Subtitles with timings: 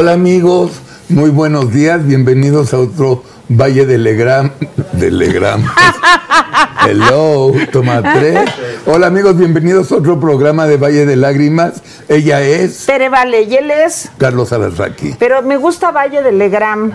[0.00, 0.70] Hola amigos,
[1.08, 4.52] muy buenos días, bienvenidos a otro Valle de Legram.
[4.92, 5.68] De Legram.
[6.88, 8.48] Hello, toma tres.
[8.86, 11.82] Hola amigos, bienvenidos a otro programa de Valle de Lágrimas.
[12.06, 14.08] Ella es Tere Vale, y él es.
[14.18, 15.16] Carlos Alarraqui.
[15.18, 16.92] Pero me gusta Valle de Legram.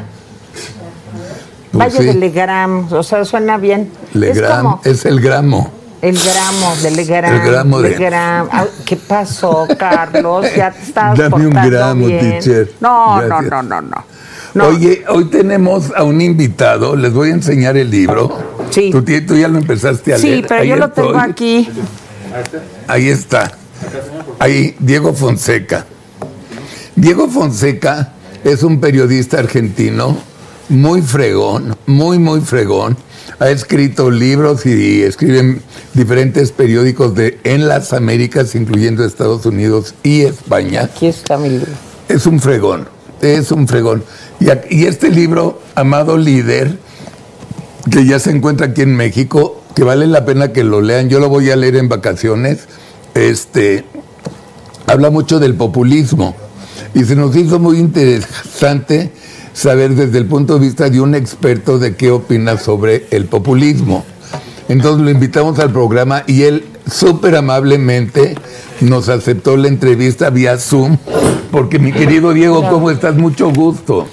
[1.74, 2.06] Pues Valle sí.
[2.06, 3.92] de Legram, o sea, suena bien.
[4.12, 5.83] Es Legram, como es el gramo.
[6.04, 7.34] El gramo de Legram.
[7.34, 8.50] El gramo de- Legram.
[8.52, 10.46] Ay, ¿Qué pasó, Carlos?
[10.56, 12.20] Ya te estás Dame un gramo, bien.
[12.42, 12.74] teacher.
[12.82, 14.06] No, no, no, no, no.
[14.54, 14.68] No.
[14.68, 18.38] Oye, hoy tenemos a un invitado, les voy a enseñar el libro.
[18.70, 18.92] Sí.
[18.92, 19.02] Tú,
[19.36, 20.36] ya lo empezaste a leer.
[20.42, 21.70] Sí, pero Ahí yo lo tengo aquí.
[22.88, 23.52] Ahí está.
[24.40, 25.86] Ahí, Diego Fonseca.
[26.96, 28.12] Diego Fonseca
[28.44, 30.18] es un periodista argentino
[30.70, 32.98] muy fregón, muy, muy fregón.
[33.40, 35.62] Ha escrito libros y escribe en
[35.94, 40.84] diferentes periódicos de en las Américas, incluyendo Estados Unidos y España.
[40.84, 41.72] Aquí está mi libro.
[42.08, 42.88] Es un fregón,
[43.22, 44.04] es un fregón.
[44.40, 46.78] Y, y este libro, Amado Líder,
[47.92, 51.20] que ya se encuentra aquí en México, que vale la pena que lo lean, yo
[51.20, 52.68] lo voy a leer en vacaciones,
[53.16, 53.86] este,
[54.88, 56.36] habla mucho del populismo.
[56.94, 59.12] Y se nos hizo muy interesante
[59.54, 64.04] saber desde el punto de vista de un experto de qué opina sobre el populismo.
[64.70, 68.36] Entonces lo invitamos al programa y él súper amablemente
[68.82, 70.98] nos aceptó la entrevista vía Zoom,
[71.52, 73.16] porque mi querido Diego, ¿cómo estás?
[73.16, 74.08] Mucho gusto.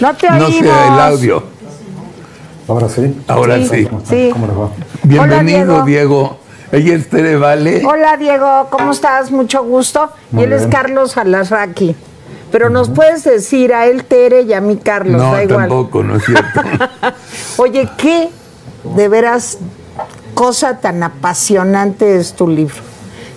[0.00, 0.54] No te No oímos.
[0.60, 1.42] sea el audio.
[2.68, 3.16] Ahora sí.
[3.28, 3.68] Ahora Sí.
[3.70, 3.88] sí.
[4.08, 4.28] Sí.
[4.32, 4.70] ¿Cómo les va?
[5.04, 6.38] Bienvenido, Hola, Diego.
[6.72, 7.82] Ella es Tere Vale.
[7.84, 9.30] Hola Diego, ¿cómo estás?
[9.30, 10.10] Mucho gusto.
[10.30, 10.66] Muy y él es.
[10.68, 11.94] Carlos Alarraqui.
[12.52, 15.60] Pero nos puedes decir a él Tere y a mí Carlos, No, da igual.
[15.68, 16.60] tampoco, no es cierto.
[17.56, 18.28] Oye, qué
[18.94, 19.58] de veras
[20.34, 22.76] cosa tan apasionante es tu libro.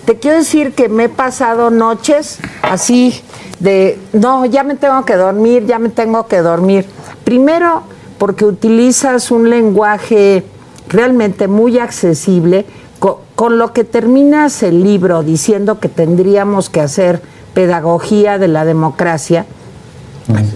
[0.04, 3.20] Te quiero decir que me he pasado noches así
[3.58, 6.86] de, no, ya me tengo que dormir, ya me tengo que dormir.
[7.24, 7.82] Primero,
[8.18, 10.44] porque utilizas un lenguaje
[10.88, 12.66] realmente muy accesible,
[12.98, 17.20] co- con, lo que terminas el libro diciendo que tendríamos que hacer
[17.56, 19.46] pedagogía de la democracia,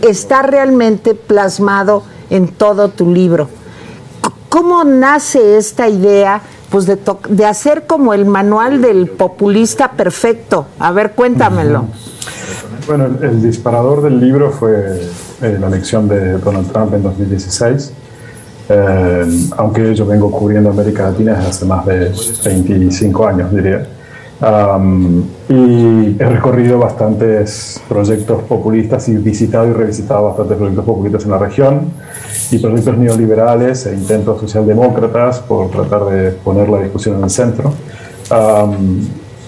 [0.07, 3.49] está realmente plasmado en todo tu libro.
[4.51, 10.67] ¿Cómo nace esta idea pues de, hacer como el manual del populista perfecto?
[10.79, 11.87] A ver, cuéntamelo.
[12.87, 15.01] Bueno, el, el disparador del libro fue
[15.41, 17.93] eh, la elección de Donald Trump en 2016.
[18.69, 22.13] Eh, aunque yo vengo cubriendo América Latina desde hace más de
[22.45, 23.87] 25 años, diría.
[24.41, 31.31] Am, y he recorrido bastantes proyectos populistas y visitado y revisitado bastantes proyectos populistas en
[31.31, 31.81] la región
[32.51, 37.75] y proyectos neoliberales e intentos socialdemócratas por tratar de poner la discusión en el centro.
[38.31, 39.01] Am,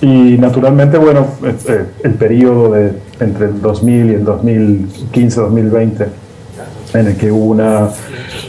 [0.02, 6.06] y naturalmente, bueno, eh, eh, el periodo de entre el 2000 y el 2015-2020,
[6.94, 7.88] en el que hubo una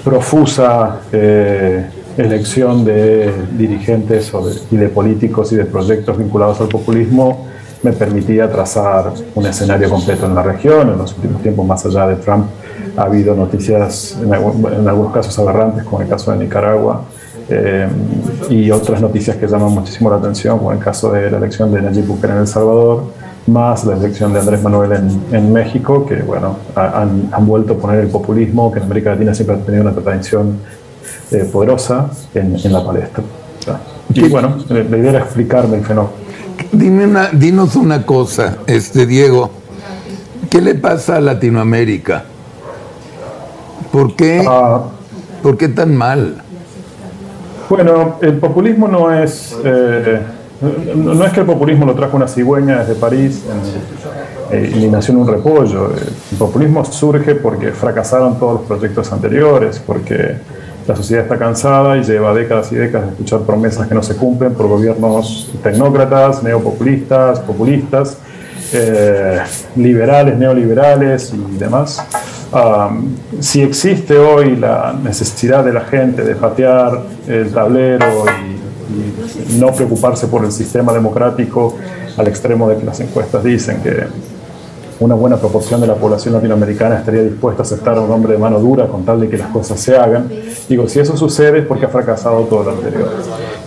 [0.03, 1.85] profusa eh,
[2.17, 4.31] elección de dirigentes
[4.71, 7.47] y de políticos y de proyectos vinculados al populismo,
[7.81, 10.89] me permitía trazar un escenario completo en la región.
[10.89, 12.45] En los últimos tiempos, más allá de Trump,
[12.95, 17.01] ha habido noticias, en, en algunos casos aberrantes, como el caso de Nicaragua,
[17.49, 17.87] eh,
[18.49, 21.81] y otras noticias que llaman muchísimo la atención, como el caso de la elección de
[21.81, 23.03] Nayib Bukele en El Salvador,
[23.47, 27.73] más la elección de Andrés Manuel en, en México, que bueno, ha- han, han vuelto
[27.73, 30.59] a poner el populismo, que en América Latina siempre ha tenido una tradición
[31.33, 33.23] eh, poderosa, en, en la palestra.
[34.13, 36.13] Y bueno, eh, la idea era explicarme el fenómeno.
[36.71, 39.49] Dime una, dinos una cosa, este Diego.
[40.49, 42.25] ¿Qué le pasa a Latinoamérica?
[43.91, 44.81] ¿Por qué, Ah,
[45.41, 46.41] ¿por qué tan mal?
[47.69, 49.55] Bueno, el populismo no es.
[49.63, 50.19] eh,
[50.95, 53.41] no no es que el populismo lo trajo una cigüeña desde París
[54.51, 55.91] eh, y nació en un repollo.
[56.31, 60.37] El populismo surge porque fracasaron todos los proyectos anteriores, porque
[60.87, 64.15] la sociedad está cansada y lleva décadas y décadas de escuchar promesas que no se
[64.15, 68.17] cumplen por gobiernos tecnócratas, neopopulistas, populistas,
[68.73, 69.39] eh,
[69.75, 72.05] liberales, neoliberales y demás.
[73.39, 78.25] Si existe hoy la necesidad de la gente de patear el tablero
[79.49, 81.75] y no preocuparse por el sistema democrático
[82.17, 84.03] al extremo de que las encuestas dicen que
[85.03, 88.39] una buena proporción de la población latinoamericana estaría dispuesta a aceptar a un hombre de
[88.39, 90.29] mano dura con tal de que las cosas se hagan.
[90.69, 93.09] Digo, si eso sucede es porque ha fracasado todo lo anterior.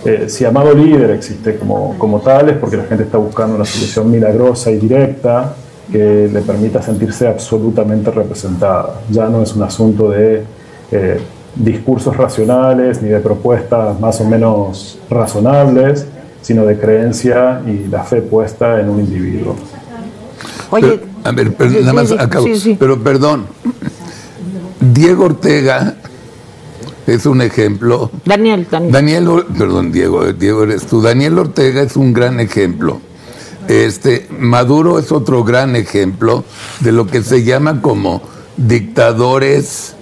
[0.03, 3.65] Eh, si Amado Líder existe como, como tal es porque la gente está buscando una
[3.65, 5.53] solución milagrosa y directa
[5.91, 9.01] que le permita sentirse absolutamente representada.
[9.09, 10.43] Ya no es un asunto de
[10.91, 11.21] eh,
[11.55, 16.07] discursos racionales ni de propuestas más o menos razonables,
[16.41, 19.55] sino de creencia y la fe puesta en un individuo.
[20.69, 22.47] Oye, A ver, pero nada más acabo.
[22.79, 23.47] Pero perdón,
[24.79, 25.97] Diego Ortega
[27.05, 28.09] es un ejemplo.
[28.23, 28.91] Daniel, Daniel.
[28.93, 31.01] Daniel, perdón, Diego, Diego eres tú.
[31.01, 33.01] Daniel Ortega es un gran ejemplo.
[33.67, 36.45] Este, Maduro es otro gran ejemplo
[36.79, 38.21] de lo que se llama como
[38.55, 39.95] dictadores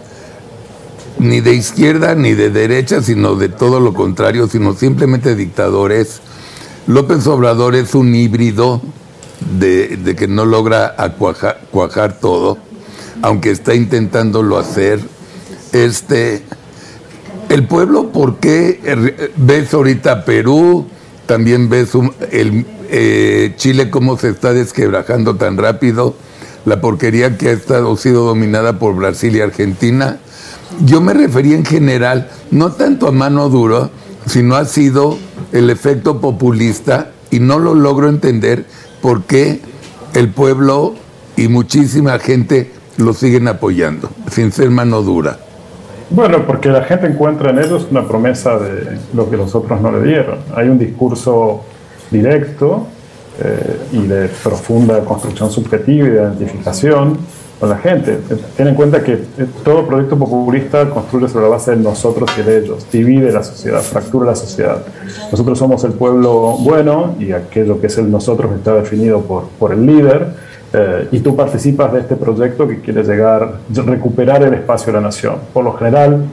[1.18, 6.22] ni de izquierda ni de derecha, sino de todo lo contrario, sino simplemente dictadores.
[6.86, 8.80] López Obrador es un híbrido
[9.58, 10.96] de, que no logra
[11.72, 12.58] cuajar, todo,
[13.22, 15.00] aunque está intentándolo hacer.
[15.72, 16.44] Este,
[17.50, 18.80] el pueblo, ¿por qué
[19.36, 20.88] ves ahorita Perú?
[21.26, 21.90] También ves
[22.32, 26.16] el, eh, Chile cómo se está desquebrajando tan rápido,
[26.66, 30.20] la porquería que ha estado sido dominada por Brasil y Argentina.
[30.84, 33.90] Yo me refería en general, no tanto a mano dura,
[34.28, 35.18] sino ha sido
[35.52, 38.66] el efecto populista y no lo logro entender
[39.06, 39.60] por qué
[40.16, 40.96] el pueblo
[41.38, 45.38] y muchísima gente lo siguen apoyando, sin ser mano dura.
[46.10, 49.92] Bueno, porque la gente encuentra en ellos una promesa de lo que los otros no
[49.92, 50.40] le dieron.
[50.56, 51.66] Hay un discurso
[52.10, 52.88] directo
[53.44, 57.20] eh, y de profunda construcción subjetiva y de identificación
[57.60, 58.20] con la gente.
[58.58, 62.42] Ten en cuenta que eh, todo proyecto populista construye sobre la base de nosotros y
[62.42, 64.84] de ellos, divide la sociedad, fractura la sociedad.
[65.32, 69.72] Nosotros somos el pueblo bueno y aquello que es el nosotros está definido por, por
[69.72, 70.28] el líder,
[70.78, 75.06] eh, y tú participas de este proyecto que quiere llegar, recuperar el espacio de la
[75.06, 75.36] nación.
[75.54, 76.26] Por lo general,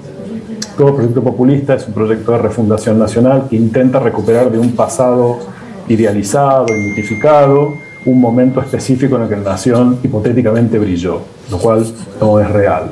[0.77, 5.39] todo proyecto populista es un proyecto de refundación nacional que intenta recuperar de un pasado
[5.87, 7.75] idealizado, identificado,
[8.05, 11.21] un momento específico en el que la nación hipotéticamente brilló,
[11.51, 11.87] lo cual
[12.21, 12.91] no es real.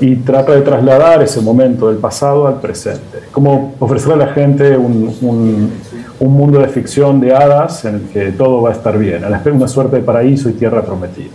[0.00, 3.18] Y trata de trasladar ese momento del pasado al presente.
[3.32, 5.70] Como ofrecer a la gente un, un,
[6.20, 9.68] un mundo de ficción de hadas en el que todo va a estar bien, una
[9.68, 11.30] suerte de paraíso y tierra prometida.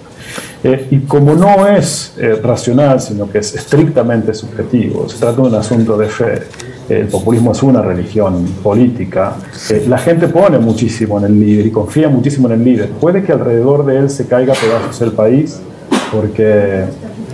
[0.64, 5.48] Eh, y como no es eh, racional, sino que es estrictamente subjetivo, se trata de
[5.48, 6.42] un asunto de fe,
[6.90, 9.36] el populismo es una religión política,
[9.70, 12.90] eh, la gente pone muchísimo en el líder y confía muchísimo en el líder.
[12.90, 15.60] Puede que alrededor de él se caiga pedazos el país
[16.12, 16.84] porque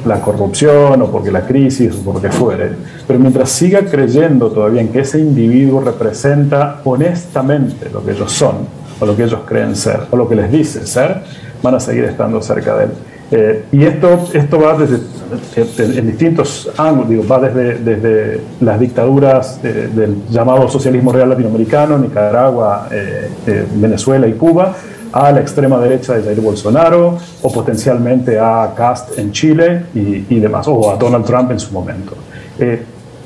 [0.06, 2.72] la corrupción o porque la crisis o porque fuere,
[3.06, 8.82] pero mientras siga creyendo todavía en que ese individuo representa honestamente lo que ellos son
[9.00, 11.24] o lo que ellos creen ser o lo que les dice ser,
[11.62, 12.92] van a seguir estando cerca de él.
[13.32, 19.58] Eh, y esto, esto va desde, en distintos ángulos, digo, va desde, desde las dictaduras
[19.64, 23.30] eh, del llamado socialismo real latinoamericano, Nicaragua, eh,
[23.76, 24.76] Venezuela y Cuba,
[25.14, 30.40] a la extrema derecha de Jair Bolsonaro, o potencialmente a Cast en Chile y, y
[30.42, 32.14] demás, o a Donald Trump en su momento.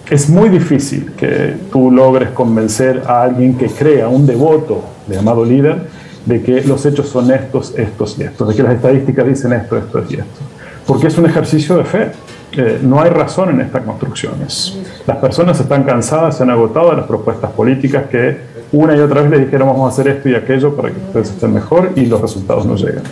[0.07, 5.43] es muy difícil que tú logres convencer a alguien que crea un devoto de llamado
[5.43, 9.53] líder de que los hechos son estos, estos y estos, de que las estadísticas dicen
[9.53, 10.41] esto, esto y esto.
[10.85, 12.11] Porque es un ejercicio de fe.
[12.57, 14.77] Eh, no hay razón en estas construcciones.
[15.05, 18.37] Las personas están cansadas, se han agotado de las propuestas políticas que
[18.71, 21.31] una y otra vez le dijeron vamos a hacer esto y aquello para que ustedes
[21.31, 23.03] estén mejor y los resultados no llegan.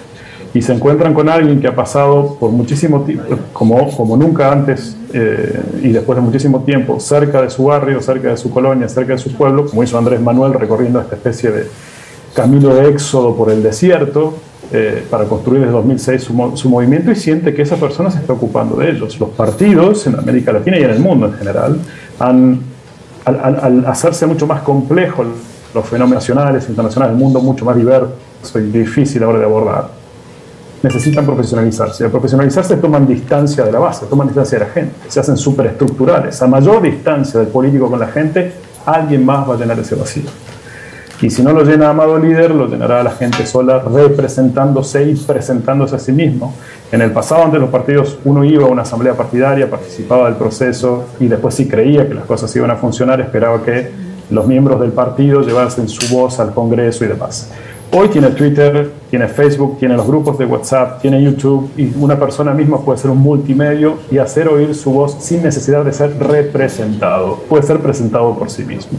[0.54, 4.96] Y se encuentran con alguien que ha pasado por muchísimo tiempo, como, como nunca antes
[5.12, 9.14] eh, y después de muchísimo tiempo, cerca de su barrio, cerca de su colonia, cerca
[9.14, 11.68] de su pueblo, como hizo Andrés Manuel recorriendo esta especie de
[12.34, 14.34] camino de éxodo por el desierto
[14.72, 18.34] eh, para construir desde 2006 su, su, movimiento y siente que esa persona se está
[18.34, 19.20] ocupando de ellos.
[19.20, 21.80] Los partidos en América Latina y en el mundo en general,
[22.20, 22.60] han,
[23.26, 25.24] al, hacerse mucho más complejo
[25.74, 28.14] los fenómenos nacionales, internacionales, el mundo mucho más diverso
[28.56, 29.90] y difícil ahora de abordar,
[30.82, 32.06] necesitan profesionalizarse.
[32.06, 36.42] Al profesionalizarse toman distancia de la base, toman distancia de la gente, se hacen superestructurales.
[36.42, 38.54] A mayor distancia del político con la gente,
[38.86, 40.24] alguien más va a llenar ese vacío.
[41.24, 45.96] Y si no lo llena Amado Líder, lo llenará la gente sola representándose y presentándose
[45.96, 46.54] a sí mismo.
[46.92, 51.06] En el pasado, antes los partidos, uno iba a una asamblea partidaria, participaba del proceso
[51.22, 53.90] y después si creía que las cosas iban a funcionar, esperaba que
[54.32, 57.50] los miembros del partido llevasen su voz al Congreso y demás.
[57.96, 62.52] Hoy tiene Twitter, tiene Facebook, tiene los grupos de WhatsApp, tiene YouTube y una persona
[62.52, 67.36] misma puede ser un multimedio y hacer oír su voz sin necesidad de ser representado.
[67.48, 68.98] Puede ser presentado por sí mismo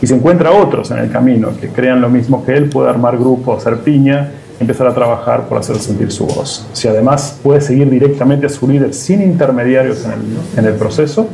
[0.00, 3.18] y se encuentra otros en el camino que crean lo mismo que él, puede armar
[3.18, 4.30] grupos, hacer piña,
[4.60, 6.64] empezar a trabajar por hacer sentir su voz.
[6.74, 10.18] Si además puede seguir directamente a su líder sin intermediarios en el,
[10.58, 11.26] en el proceso,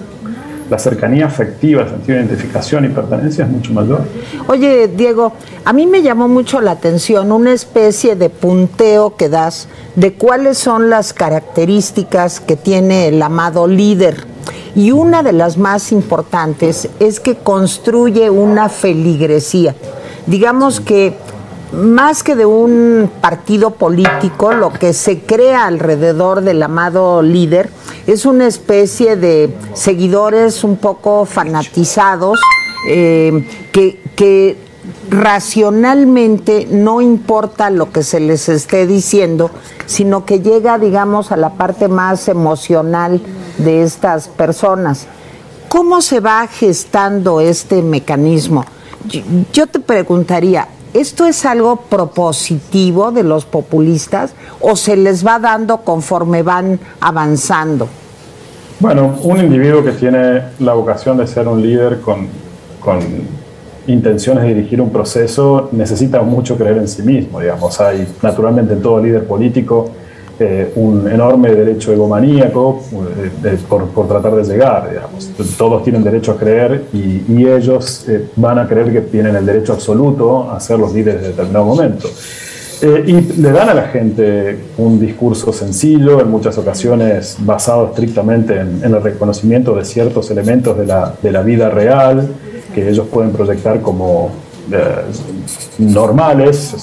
[0.75, 4.03] la cercanía afectiva, el sentido de identificación y pertenencia es mucho mayor.
[4.49, 5.33] Oye, Diego,
[5.65, 10.59] a mí me llamó mucho la atención una especie de punteo que das de cuáles
[10.59, 14.27] son las características que tiene el amado líder
[14.75, 19.77] y una de las más importantes es que construye una feligresía.
[20.27, 21.17] Digamos que
[21.73, 27.71] más que de un partido político, lo que se crea alrededor del amado líder
[28.07, 32.41] es una especie de seguidores un poco fanatizados
[32.89, 34.57] eh, que, que
[35.09, 39.51] racionalmente no importa lo que se les esté diciendo,
[39.87, 43.21] sino que llega, digamos, a la parte más emocional
[43.59, 45.07] de estas personas.
[45.69, 48.65] ¿Cómo se va gestando este mecanismo?
[49.53, 55.79] Yo te preguntaría, ¿esto es algo propositivo de los populistas o se les va dando
[55.79, 57.89] conforme van avanzando?
[58.81, 62.29] Bueno, un individuo que tiene la vocación de ser un líder con,
[62.81, 63.01] con
[63.87, 67.81] intenciones de dirigir un proceso necesita mucho creer en sí mismo, digamos.
[67.81, 69.91] Hay naturalmente en todo líder político
[70.39, 72.83] eh, un enorme derecho egomaníaco
[73.45, 75.31] eh, por, tratar de llegar, digamos.
[75.57, 79.75] Todos tienen derecho a creer y, ellos eh, van a creer que tienen el derecho
[79.75, 82.09] absoluto a ser los líderes de determinado momento.
[82.83, 88.83] y le dan a la gente un discurso sencillo, en muchas ocasiones basado estrictamente en,
[88.83, 92.29] el reconocimiento de ciertos elementos de la, de la vida real,
[92.75, 94.33] que ellos pueden proyectar como
[95.79, 96.75] normales.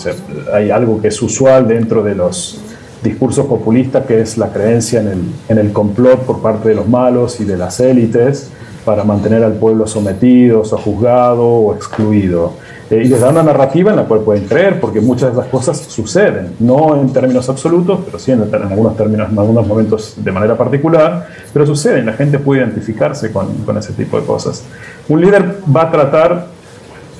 [0.53, 2.62] hay algo que es usual dentro de los
[3.03, 6.88] discursos populistas, que es la creencia en el, en el complot por parte de los
[6.88, 8.51] malos y de las élites
[8.86, 12.53] para mantener al pueblo sometido, o juzgado o excluido.
[12.89, 15.48] Eh, y les da una narrativa en la cual pueden creer, porque muchas de las
[15.48, 20.31] cosas suceden, no en términos absolutos, pero sí en, algunos términos, en algunos momentos de
[20.31, 24.63] manera particular, pero suceden, la gente puede identificarse con, con ese tipo de cosas.
[25.08, 26.48] Un líder va a tratar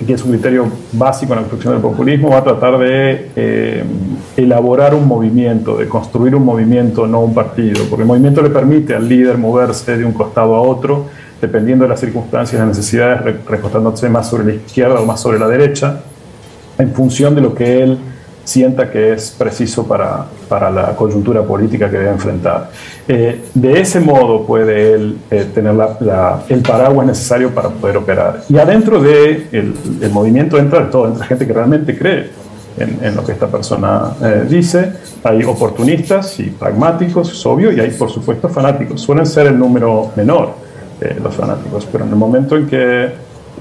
[0.06, 3.84] que es un criterio básico en la construcción del populismo, va a tratar de eh,
[4.38, 8.96] elaborar un movimiento, de construir un movimiento, no un partido, porque el movimiento le permite
[8.96, 11.06] al líder moverse de un costado a otro,
[11.42, 15.48] dependiendo de las circunstancias, las necesidades, recostándose más sobre la izquierda o más sobre la
[15.48, 16.02] derecha,
[16.78, 17.98] en función de lo que él
[18.44, 22.70] sienta que es preciso para, para la coyuntura política que debe enfrentar.
[23.08, 25.76] Eh, de ese modo puede él eh, tener
[26.50, 28.42] el paraguas necesario para poder operar.
[28.50, 32.30] Y adentro del de el movimiento entra de todo, entra gente que realmente cree
[32.78, 34.94] en, en lo que esta persona eh, dice.
[35.24, 39.02] Hay oportunistas y pragmáticos, es obvio, y hay por supuesto fanáticos.
[39.02, 40.72] Suelen ser el número menor
[41.24, 43.10] los fanáticos, pero en el momento en que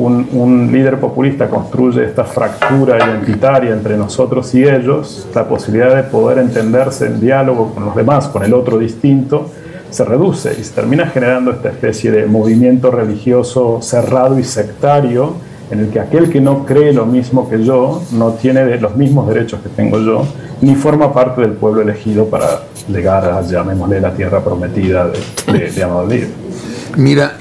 [0.00, 6.38] un, líder populista construye esta fractura identitaria entre nosotros y ellos, la posibilidad de poder
[6.38, 9.50] entenderse en diálogo con los demás, con el otro distinto,
[9.90, 15.35] se reduce y se termina generando esta especie de movimiento religioso cerrado y sectario
[15.71, 19.28] en el que aquel que no cree lo mismo que yo no tiene los mismos
[19.28, 20.26] derechos que tengo yo,
[20.61, 25.71] ni forma parte del pueblo elegido para llegar a, llamémosle, la tierra prometida de, de,
[25.71, 26.28] de
[26.97, 27.37] Mira,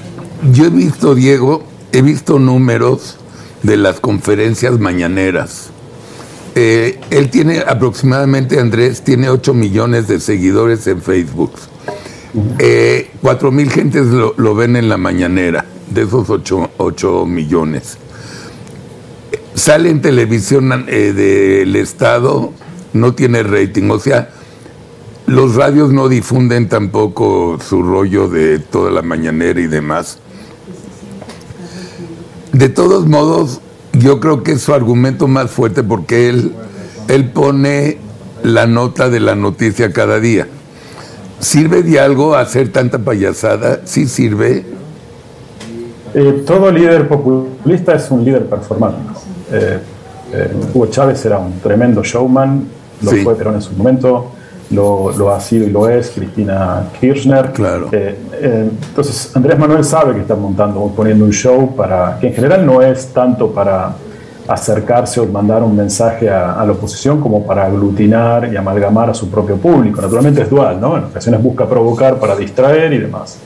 [0.52, 3.18] yo he visto, Diego, he visto números
[3.62, 5.70] de las conferencias mañaneras.
[6.54, 11.52] Eh, él tiene aproximadamente, Andrés, tiene 8 millones de seguidores en Facebook.
[12.58, 17.98] Eh, 4 mil gentes lo, ven en la mañanera, de esos 8, millones.
[19.54, 22.52] Sale en televisión eh, del Estado,
[22.92, 24.30] no tiene rating, o sea,
[25.26, 30.18] los radios no difunden tampoco su rollo de toda la mañanera y demás.
[32.60, 33.62] De todos modos,
[33.94, 36.52] yo creo que es su argumento más fuerte porque él,
[37.08, 37.96] él pone
[38.42, 40.46] la nota de la noticia cada día.
[41.38, 43.80] ¿Sirve de algo hacer tanta payasada?
[43.84, 44.66] ¿Sí sirve?
[46.12, 49.14] Eh, todo líder populista es un líder performático.
[49.50, 49.78] Eh,
[50.34, 52.66] eh, Hugo Chávez era un tremendo showman,
[53.00, 54.32] lo fue Perón en su momento,
[54.70, 57.52] lo, ha sido y lo es Cristina Kirchner.
[57.52, 57.88] Claro.
[58.42, 62.64] Eh, entonces, Andrés Manuel sabe que está montando, poniendo un show para que en general
[62.64, 63.94] no es tanto para
[64.48, 69.30] acercarse o mandar un mensaje a, la oposición como para aglutinar y amalgamar a su
[69.30, 70.00] propio público.
[70.00, 70.96] Naturalmente es dual, ¿no?
[70.96, 73.38] En ocasiones busca provocar para distraer y demás.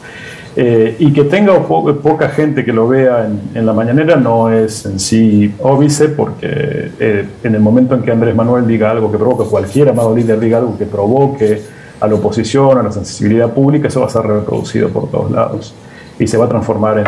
[0.56, 5.00] Eh, y que tenga poca gente que lo vea en, la mañanera no es en
[5.00, 9.50] sí óbice, porque eh, en el momento en que Andrés Manuel diga algo que provoque,
[9.50, 11.60] cualquier amado líder diga algo que provoque
[12.04, 15.74] a la oposición, a la sensibilidad pública, eso va a ser reproducido por todos lados
[16.18, 17.04] y se va a transformar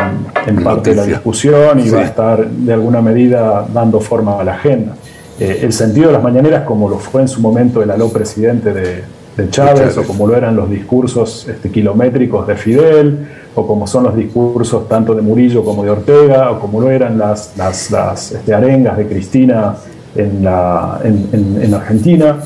[0.46, 4.44] en, parte de la discusión y va a estar de alguna medida dando forma a
[4.44, 4.96] la agenda.
[5.38, 8.72] Eh, el sentido de las mañaneras, como lo fue en su momento el aló presidente
[8.72, 9.04] de,
[9.36, 14.04] de Chávez, o como lo eran los discursos este, kilométricos de Fidel, o como son
[14.04, 18.54] los discursos tanto de Murillo como de Ortega, o como lo eran las, las, este,
[18.54, 19.76] arengas de Cristina
[20.14, 22.38] en, la, en, en, Argentina,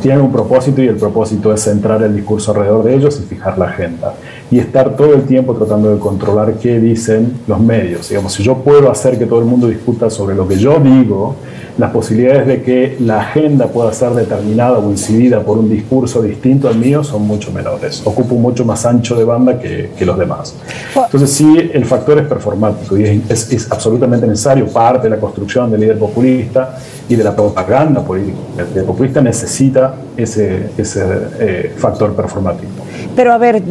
[0.00, 3.58] tienen un propósito y el propósito es centrar el discurso alrededor de ellos y fijar
[3.58, 4.14] la agenda.
[4.50, 8.08] y estar todo el tiempo tratando de controlar qué dicen los medios.
[8.08, 11.36] Digamos, si yo puedo hacer que todo el mundo discuta sobre lo que yo digo,
[11.80, 16.68] las posibilidades de que la agenda pueda ser determinada o incidida por un discurso distinto
[16.68, 18.02] al mío son mucho menores.
[18.04, 20.54] Ocupo mucho más ancho de banda que, que los demás.
[20.94, 25.70] Entonces sí, el factor es performático y es, es, absolutamente necesario, parte de la construcción
[25.70, 28.36] del líder populista y de la propaganda política.
[28.58, 31.02] El líder populista necesita ese, ese
[31.38, 32.68] eh, factor performático.
[33.16, 33.62] Pero a ver,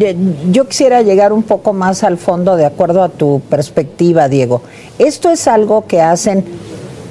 [0.51, 4.62] yo quisiera llegar un poco más al fondo de acuerdo a tu perspectiva, Diego.
[4.98, 6.44] ¿Esto es algo que hacen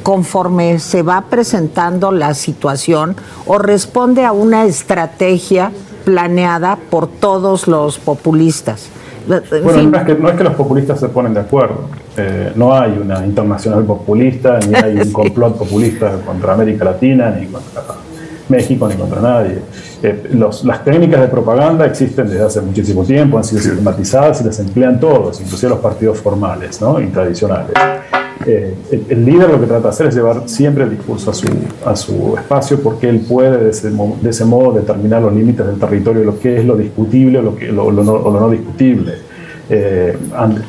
[0.02, 5.72] conforme se va presentando la situación o responde a una estrategia
[6.04, 8.88] planeada por todos los populistas?
[9.28, 9.42] Bueno,
[9.82, 11.88] no es, que, no es, que, los populistas se ponen de acuerdo.
[12.16, 17.46] Eh, no hay una internacional populista, ni hay un complot populista contra América Latina, ni
[17.46, 17.82] contra
[18.48, 19.58] México, ni contra nadie.
[20.02, 24.58] Eh, las técnicas de propaganda existen desde hace muchísimo tiempo, han sido sistematizadas y las
[24.60, 27.00] emplean todos, inclusive los partidos formales ¿no?
[27.00, 27.72] y tradicionales.
[28.50, 28.74] Eh,
[29.10, 31.46] el, líder lo que trata de hacer es llevar siempre el discurso a su,
[31.84, 35.78] a su espacio porque él puede de ese, de ese modo determinar los límites del
[35.78, 39.16] territorio, lo que es lo discutible o lo, que, lo, no, o lo no discutible.
[39.68, 40.16] Eh,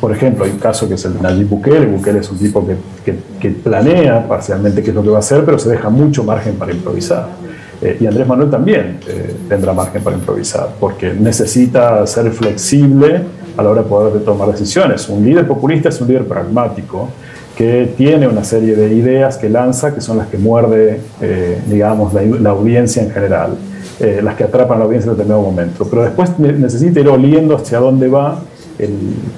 [0.02, 1.86] por ejemplo, hay un caso que es el de Nayib Bukele.
[1.86, 5.20] Bukele es un tipo que, que, que, planea parcialmente qué es lo que va a
[5.20, 7.30] hacer, pero se deja mucho margen para improvisar.
[7.82, 13.22] Eh, y Andrés Manuel también eh, tendrá margen para improvisar, porque necesita ser flexible
[13.56, 15.08] a la hora de poder tomar decisiones.
[15.08, 17.08] Un líder populista es un líder pragmático
[17.60, 22.14] que tiene una serie de ideas que lanza, que son las que muerde, eh, digamos,
[22.14, 23.58] la, audiencia en general,
[24.24, 25.86] las que atrapan a la audiencia en determinado momento.
[25.90, 28.40] Pero después necesita ir oliendo hacia dónde va
[28.80, 28.94] el,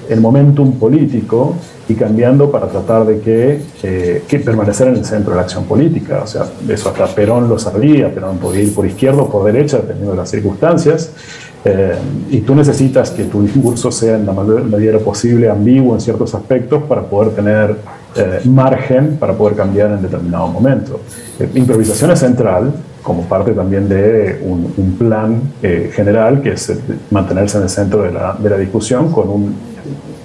[0.08, 1.56] el momentum político
[1.88, 5.64] y cambiando para tratar de que, eh, que, permanecer en el centro de la acción
[5.64, 6.20] política.
[6.22, 9.78] O sea, eso hasta Perón lo sabía, Perón podía ir por izquierda o por derecha,
[9.78, 11.10] dependiendo de las circunstancias.
[11.64, 11.94] Eh,
[12.30, 16.82] y tú necesitas que tu discurso sea en la medida posible ambiguo en ciertos aspectos
[16.84, 17.76] para poder tener
[18.16, 21.00] eh, margen para poder cambiar en determinado momento.
[21.54, 25.40] improvisación es central como parte también de un, plan
[25.92, 26.72] general que es
[27.10, 29.54] mantenerse en el centro de la, de la discusión con un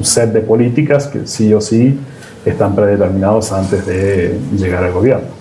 [0.02, 2.00] set de políticas que sí o sí
[2.46, 5.37] están predeterminados antes de llegar al gobierno.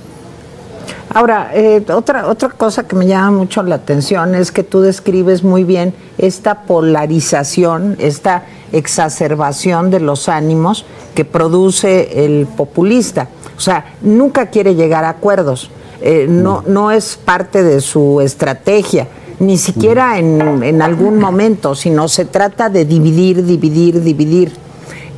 [1.16, 5.42] Ahora, eh, otra, otra cosa que me llama mucho la atención es que tú describes
[5.42, 13.28] muy bien esta polarización, esta exacerbación de los ánimos que produce el populista.
[13.56, 15.70] O sea, nunca quiere llegar a acuerdos,
[16.02, 22.08] eh, no, no es parte de su estrategia ni siquiera en, en algún momento, sino
[22.08, 24.52] se trata de dividir, dividir, dividir.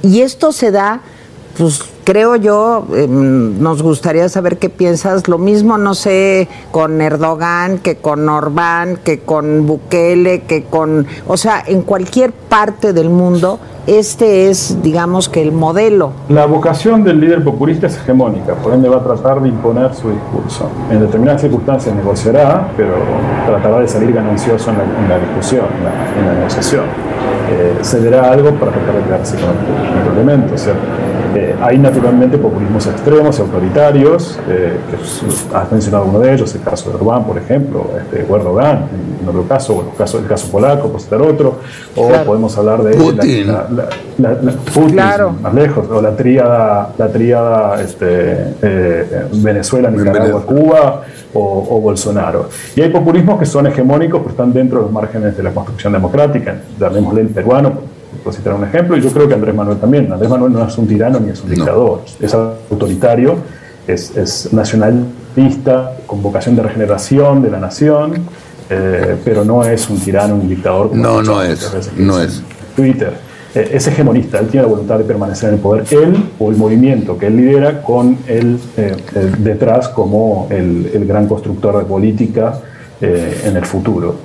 [0.04, 1.00] Y esto se da,
[1.56, 5.29] pues creo yo, em, nos gustaría saber qué piensas.
[5.29, 11.07] Lo mismo, no sé, con Erdogan, que con Orbán, que con Bukele, que con.
[11.27, 16.12] O sea, en cualquier parte del mundo, este es, digamos, que el modelo.
[16.31, 20.09] La vocación del líder populista es hegemónica, por ende va a tratar de imponer su
[20.11, 20.71] discurso.
[20.90, 22.94] En determinadas circunstancias negociará, pero
[23.47, 25.66] tratará de salir ganancioso en la, discusión,
[26.18, 26.85] en la, negociación.
[27.51, 30.81] Eh, cederá algo para tratar de quedarse con el, elemento, ¿cierto?
[31.38, 36.62] Eh, hay naturalmente populismos extremos y autoritarios, eh, que has mencionado uno de ellos, el
[36.62, 38.88] caso de Orbán, por ejemplo, este, o Erdogan,
[39.22, 41.59] en otro caso, o el caso, el caso polaco, por citar otro,
[41.94, 43.88] o podemos hablar de Putin, la,
[44.74, 44.96] Putin
[45.40, 51.03] más lejos, o la tríada, la tríada este, eh, Venezuela, Nicaragua, Cuba
[51.35, 52.48] o, o, Bolsonaro.
[52.74, 55.92] Y hay populismos que son hegemónicos, pero están dentro de los márgenes de la construcción
[55.92, 60.12] democrática, llamémosle el peruano, por citar un ejemplo, y yo creo que Andrés Manuel también.
[60.12, 63.37] Andrés Manuel no es un tirano ni es un dictador, es autoritario,
[63.87, 68.14] es, es, nacionalista, con vocación de regeneración de la nación,
[68.70, 70.94] eh, pero no es un tirano, un dictador.
[70.94, 72.42] no, no es, no es.
[72.76, 73.12] Twitter.
[73.54, 76.57] Eh, es hegemonista, él tiene la voluntad de permanecer en el poder, él o el
[76.57, 78.94] movimiento que él lidera con él eh,
[79.38, 82.61] detrás como el, el, gran constructor de política
[83.00, 84.16] en el futuro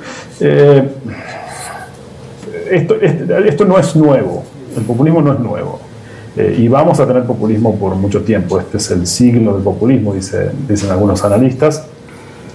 [2.76, 4.44] esto, esto no es nuevo,
[4.76, 5.80] el populismo no es nuevo.
[6.36, 8.60] Eh, y vamos a tener populismo por mucho tiempo.
[8.60, 11.86] Este es el siglo del populismo, dice, dicen algunos analistas.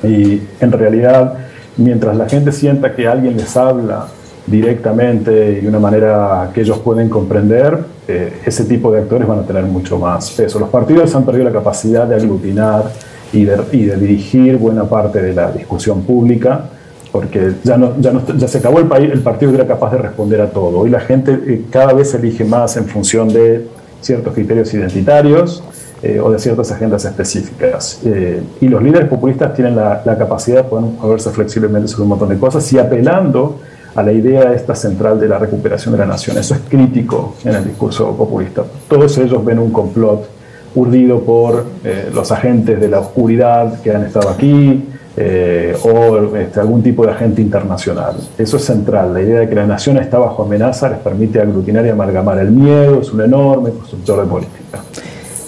[0.03, 1.35] Y en realidad,
[1.77, 4.07] mientras la gente sienta que alguien les habla
[4.47, 7.79] directamente y de una manera que ellos pueden comprender,
[8.09, 10.59] eh, ese tipo de actores van a tener mucho más peso.
[10.59, 12.85] Los partidos han perdido la capacidad de aglutinar
[13.33, 16.71] y de, y de dirigir buena parte de la discusión pública
[17.13, 19.99] porque ya, no, ya, no, ya se acabó el, país, el partido era capaz de
[19.99, 20.81] responder a todo.
[20.81, 23.67] Hoy la gente eh, cada vez elige más en función de
[24.01, 25.63] ciertos criterios identitarios
[26.03, 28.01] eh, o de ciertas agendas específicas.
[28.05, 32.29] Eh, y los líderes populistas tienen la, la, capacidad de moverse flexiblemente sobre un montón
[32.29, 33.59] de cosas y apelando
[33.95, 36.39] a la idea esta central de la recuperación de la nación.
[36.39, 38.63] Eso es crítico en el discurso populista.
[38.87, 40.29] Todos ellos ven un complot
[40.75, 44.85] urdido por eh, los agentes de la oscuridad que han estado aquí
[45.21, 48.17] eh, o este, algún tipo de agente internacional.
[48.37, 49.13] Eso es central.
[49.15, 52.39] La idea de que la nación está bajo amenaza les permite aglutinar y amalgamar.
[52.39, 54.83] El miedo es un enorme constructor de política.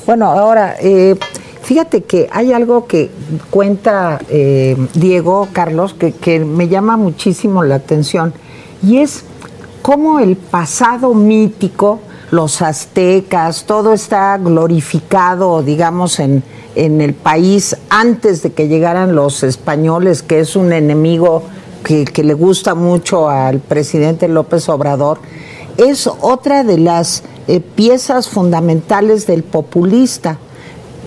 [0.07, 1.15] Bueno, ahora, eh,
[1.63, 3.11] fíjate que hay algo que
[3.51, 4.19] cuenta
[4.95, 8.33] Diego Carlos que, que me llama muchísimo la atención
[8.83, 9.25] y es
[9.83, 12.01] cómo el pasado mítico
[12.31, 16.43] los aztecas, todo está glorificado, digamos, en,
[16.75, 21.43] en el país antes de que llegaran los españoles, que es un enemigo
[21.83, 25.19] que, le gusta mucho al presidente López Obrador,
[25.77, 30.39] es otra de las eh, piezas fundamentales del populista.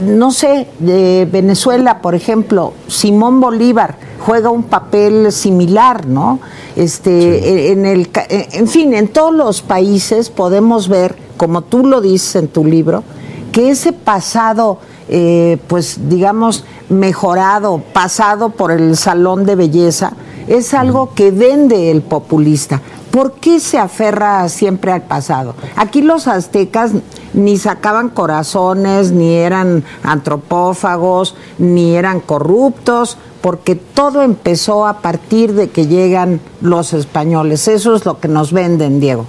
[0.03, 6.39] No sé, de Venezuela, por ejemplo, Simón Bolívar juega un papel similar, ¿no?
[6.75, 12.35] Este, en, el, en fin, en todos los países podemos ver, como tú lo dices
[12.35, 13.03] en tu libro,
[13.51, 20.13] que ese pasado, eh, pues digamos, mejorado, pasado por el salón de belleza,
[20.47, 22.81] es algo que vende el populista.
[23.13, 25.53] ¿Por qué se aferra siempre al pasado?
[25.75, 26.93] Aquí los aztecas
[27.33, 35.69] ni sacaban corazones, ni eran antropófagos, ni eran corruptos, porque todo empezó a partir de
[35.69, 37.67] que llegan los españoles.
[37.67, 39.27] Eso es lo que nos venden, Diego.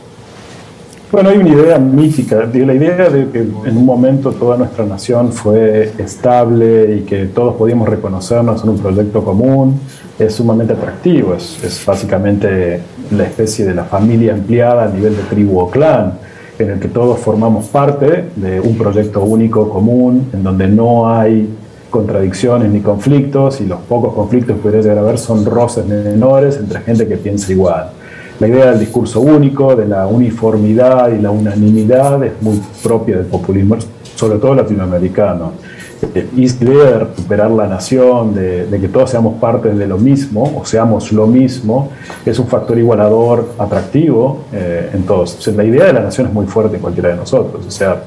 [1.14, 5.30] Bueno, hay una idea mítica, la idea de que en un momento toda nuestra nación
[5.30, 9.78] fue estable y que todos podíamos reconocernos en un proyecto común
[10.18, 12.80] es sumamente atractivo, es, es básicamente
[13.12, 16.14] la especie de la familia ampliada a nivel de tribu o clan,
[16.58, 21.48] en el que todos formamos parte de un proyecto único común, en donde no hay
[21.90, 26.56] contradicciones ni conflictos y los pocos conflictos que podría llegar a haber son roces menores
[26.56, 27.92] entre gente que piensa igual.
[28.40, 33.26] La idea del discurso único, de la uniformidad y la unanimidad es muy propia del
[33.26, 33.76] populismo,
[34.16, 35.52] sobre todo latinoamericano.
[36.14, 39.98] Eh, y la idea de recuperar la nación, de, que todos seamos parte de lo
[39.98, 41.90] mismo o seamos lo mismo,
[42.26, 45.46] es un factor igualador atractivo eh, en todos.
[45.48, 47.64] la idea de la nación es muy fuerte en cualquiera de nosotros.
[47.66, 48.02] O sea,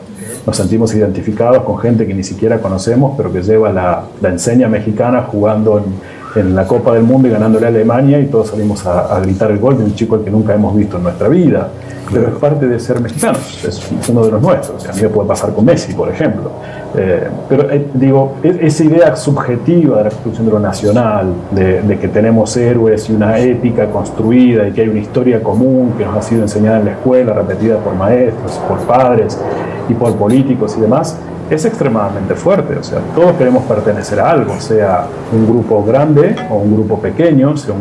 [0.46, 4.68] nos sentimos identificados con gente que ni siquiera conocemos, pero que lleva la, la enseña
[4.68, 8.86] mexicana jugando en, en, la Copa del Mundo y ganándole a Alemania y todos salimos
[8.86, 11.70] a, gritar el gol de un chico que nunca hemos visto en nuestra vida.
[12.12, 14.88] Pero es parte de ser mexicanos, es uno de los nuestros.
[14.88, 16.52] A mí me puede pasar con Messi, por ejemplo.
[16.96, 21.82] Eh, pero eh, digo, e, esa idea subjetiva de la construcción de lo nacional, de,
[21.82, 26.06] de, que tenemos héroes y una ética construida y que hay una historia común que
[26.06, 29.38] nos ha sido enseñada en la escuela, repetida por maestros, por padres,
[29.90, 31.18] y por políticos y demás,
[31.50, 32.78] es extremadamente fuerte.
[32.78, 37.56] O sea, todos queremos pertenecer a algo, sea un grupo grande o un grupo pequeño,
[37.58, 37.74] sea,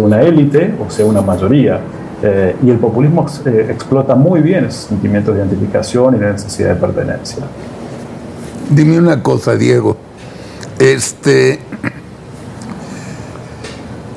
[0.00, 1.80] una élite o sea una mayoría.
[2.22, 6.70] Eh, y el populismo eh, explota muy bien esos sentimientos de identificación y la necesidad
[6.70, 7.44] de pertenencia.
[8.70, 9.96] Dime una cosa, Diego.
[10.78, 11.60] Este.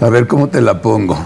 [0.01, 1.17] A ver cómo te la pongo.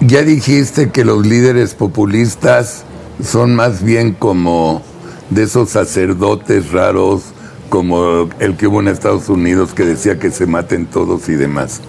[0.00, 2.84] Ya dijiste que los líderes populistas
[3.22, 4.82] son más bien como
[5.30, 7.22] de esos sacerdotes raros
[7.68, 11.80] como el que hubo en Estados Unidos que decía que se maten todos y demás.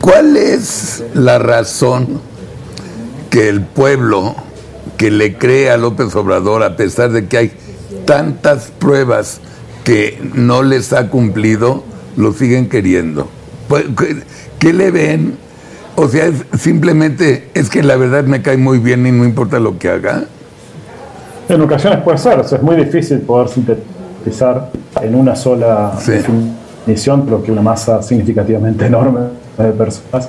[0.00, 2.20] ¿Cuál es la razón
[3.30, 4.34] que el pueblo
[4.96, 7.52] que le cree a López Obrador, a pesar de que hay
[8.06, 9.40] tantas pruebas
[9.84, 11.84] que no les ha cumplido,
[12.16, 13.28] lo siguen queriendo?
[13.68, 13.84] Pues,
[14.58, 15.38] ¿Qué le ven?
[15.96, 19.78] O sea, simplemente es que la verdad me cae muy bien y no importa lo
[19.78, 20.26] que haga.
[21.50, 24.70] En ocasiones puede ser, es muy difícil poder sintetizar
[25.02, 29.22] en una sola definición lo que una masa significativamente enorme
[29.58, 30.28] de personas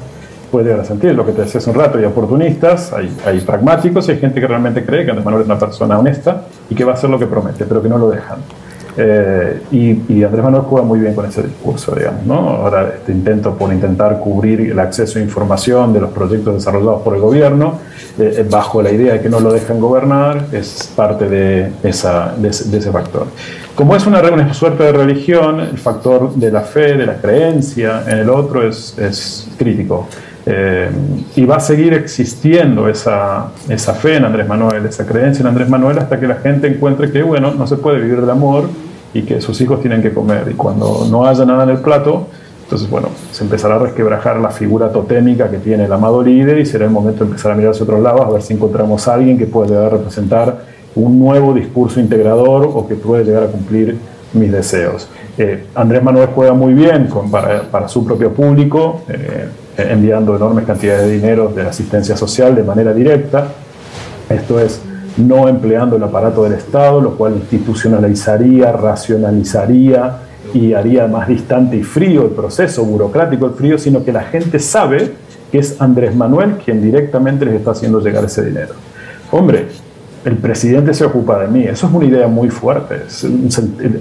[0.51, 1.13] puede llegar a sentir.
[1.13, 4.41] Lo que te decía hace un rato, hay oportunistas, hay, hay pragmáticos y hay gente
[4.41, 7.11] que realmente cree que Andrés Manuel es una persona honesta y que va a hacer
[7.11, 8.39] lo que promete, pero que no lo dejan.
[8.97, 12.25] Eh, y, Andrés Manuel juega muy bien con ese discurso, digamos.
[12.25, 12.35] ¿no?
[12.49, 17.15] Ahora, este intento por intentar cubrir el acceso a información de los proyectos desarrollados por
[17.15, 17.79] el gobierno,
[18.19, 22.91] eh, eh, bajo la idea de que no lo dejan gobernar, es parte de, ese,
[22.91, 23.27] factor.
[23.75, 28.03] Como es una, una, suerte de religión, el factor de la fe, de la creencia
[28.07, 30.07] en el otro es crítico.
[31.35, 35.69] Y va a seguir existiendo esa, esa, fe en Andrés Manuel, esa creencia en Andrés
[35.69, 38.67] Manuel, hasta que la gente encuentre que, bueno, no se puede vivir del amor
[39.13, 40.47] y que sus hijos tienen que comer.
[40.49, 42.27] Y cuando no haya nada en el plato,
[42.71, 46.65] entonces, bueno, se empezará a resquebrajar la figura totémica que tiene el amado líder y
[46.65, 49.15] será el momento de empezar a mirar hacia otros lados, a ver si encontramos a
[49.15, 50.61] alguien que pueda llegar a representar
[50.95, 53.97] un nuevo discurso integrador o que puede llegar a cumplir
[54.31, 55.09] mis deseos.
[55.37, 60.65] Eh, Andrés Manuel juega muy bien con, para, su propio público, eh, eh, enviando enormes
[60.65, 63.47] cantidades de dinero de asistencia social de manera directa.
[64.29, 64.81] Esto es,
[65.17, 70.19] no empleando el aparato del Estado, lo cual institucionalizaría, racionalizaría
[70.53, 74.59] y haría más distante y frío el proceso burocrático, el frío, sino que la gente
[74.59, 75.11] sabe
[75.51, 78.73] que es Andrés Manuel quien directamente les está haciendo llegar ese dinero.
[79.31, 79.67] Hombre,
[80.23, 82.95] el presidente se ocupa de mí, eso es una idea muy fuerte.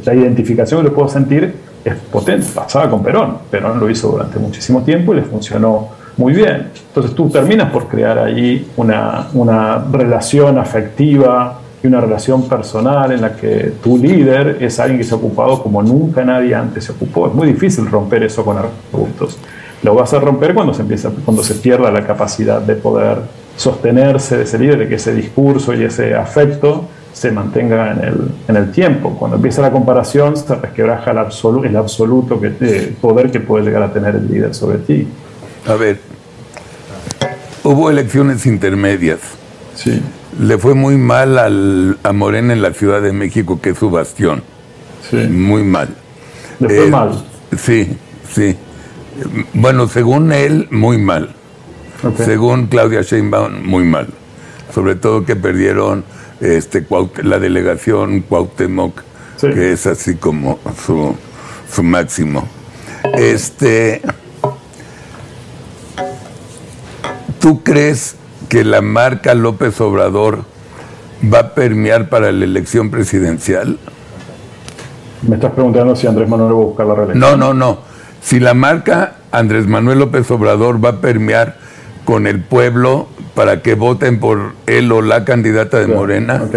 [0.05, 2.47] La identificación que lo puedo sentir es potente.
[2.55, 6.69] Pasaba con Perón, Perón lo hizo durante muchísimo tiempo y le funcionó muy bien.
[6.89, 13.23] Entonces tú terminas por crear ahí una, una relación afectiva y una relación personal en
[13.23, 16.93] la que tu líder es alguien que se ha ocupado como nunca nadie antes se
[16.93, 17.29] ocupó.
[17.29, 19.39] Es muy difícil romper eso con arbustos.
[19.83, 23.19] Lo vas a romper cuando se empieza, cuando se pierda la capacidad de poder
[23.57, 28.31] sostenerse de ese líder, de que ese discurso y ese afecto se mantenga en el,
[28.49, 29.17] en el tiempo.
[29.19, 32.51] Cuando empieza la comparación, se resquebraja el, absoluto, el absoluto que,
[33.01, 35.07] poder que puede llegar a tener el líder sobre ti.
[35.67, 36.01] A ver,
[37.65, 39.19] hubo elecciones intermedias.
[39.75, 40.01] Sí.
[40.39, 43.91] Le fue muy mal al, a Morena en la Ciudad de México, que es su
[43.91, 44.43] bastión.
[45.11, 45.17] Sí.
[45.17, 45.89] Muy mal.
[46.61, 47.25] Le fue Eh, mal.
[47.59, 47.97] Sí,
[48.33, 48.57] sí.
[49.53, 51.31] Bueno, según él, muy mal.
[52.17, 54.07] Según Claudia Sheinbaum, muy mal.
[54.73, 56.05] Sobre todo que perdieron
[56.41, 56.87] este,
[57.23, 59.03] la delegación Cuauhtémoc,
[59.37, 59.49] Sí.
[59.49, 61.15] que es así como su,
[61.73, 62.47] su máximo.
[63.15, 64.03] Este,
[67.41, 68.17] ¿Tú crees
[68.49, 70.45] que la marca López Obrador
[71.33, 73.79] va a permear para la elección presidencial?
[75.23, 77.21] Me estás preguntando si Andrés Manuel va a buscar la reelección.
[77.21, 77.79] No, no, no.
[78.23, 81.57] Si la marca Andrés Manuel López Obrador va a permear
[82.05, 86.43] con el pueblo para que voten por él o la candidata de Claro, Morena.
[86.45, 86.57] ok.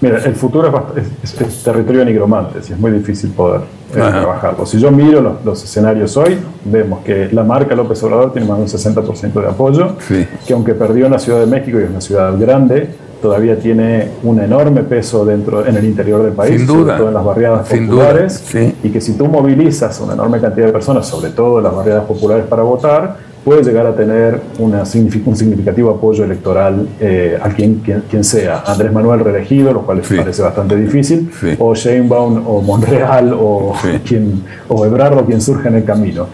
[0.00, 3.94] Mira, el futuro es, es- es- territorio de nigromantes y es muy difícil poder eh,
[3.94, 4.64] trabajarlo.
[4.66, 8.58] Si yo miro los, los escenarios hoy, vemos que la marca López Obrador tiene más
[8.58, 10.26] de un 60% de apoyo, Sí.
[10.46, 12.90] que aunque perdió en la Ciudad de México y es una ciudad grande,
[13.22, 16.96] todavía tiene un enorme peso dentro en el interior del país, Sin sobre duda.
[16.98, 18.74] todo en las barriadas Sin duda, populares, sí.
[18.84, 22.04] y que si tú movilizas una enorme cantidad de personas, sobre todo en las barriadas
[22.04, 23.16] populares para votar,
[23.48, 24.80] puede llegar a tener una
[25.24, 28.62] un significativo apoyo electoral eh, a quien, quien, quien sea.
[28.66, 30.16] Andrés Manuel reelegido, lo cual Sí.
[30.16, 31.56] parece bastante difícil, Sí.
[31.58, 33.88] o Sheinbaum, o Monreal, o, Sí.
[34.06, 36.26] quien, o Ebrardo, quien surge en el camino.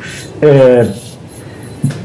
[0.43, 0.91] Eh,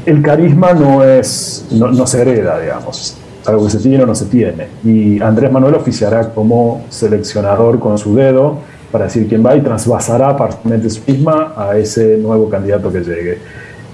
[0.06, 3.16] el carisma no es no, no se hereda, digamos.
[3.46, 4.68] Algo que se tiene o no se tiene.
[4.84, 8.58] Y Andrés Manuel oficiará como seleccionador con su dedo
[8.92, 13.38] para decir quién va y trasvasará parcialmente su misma a ese nuevo candidato que llegue.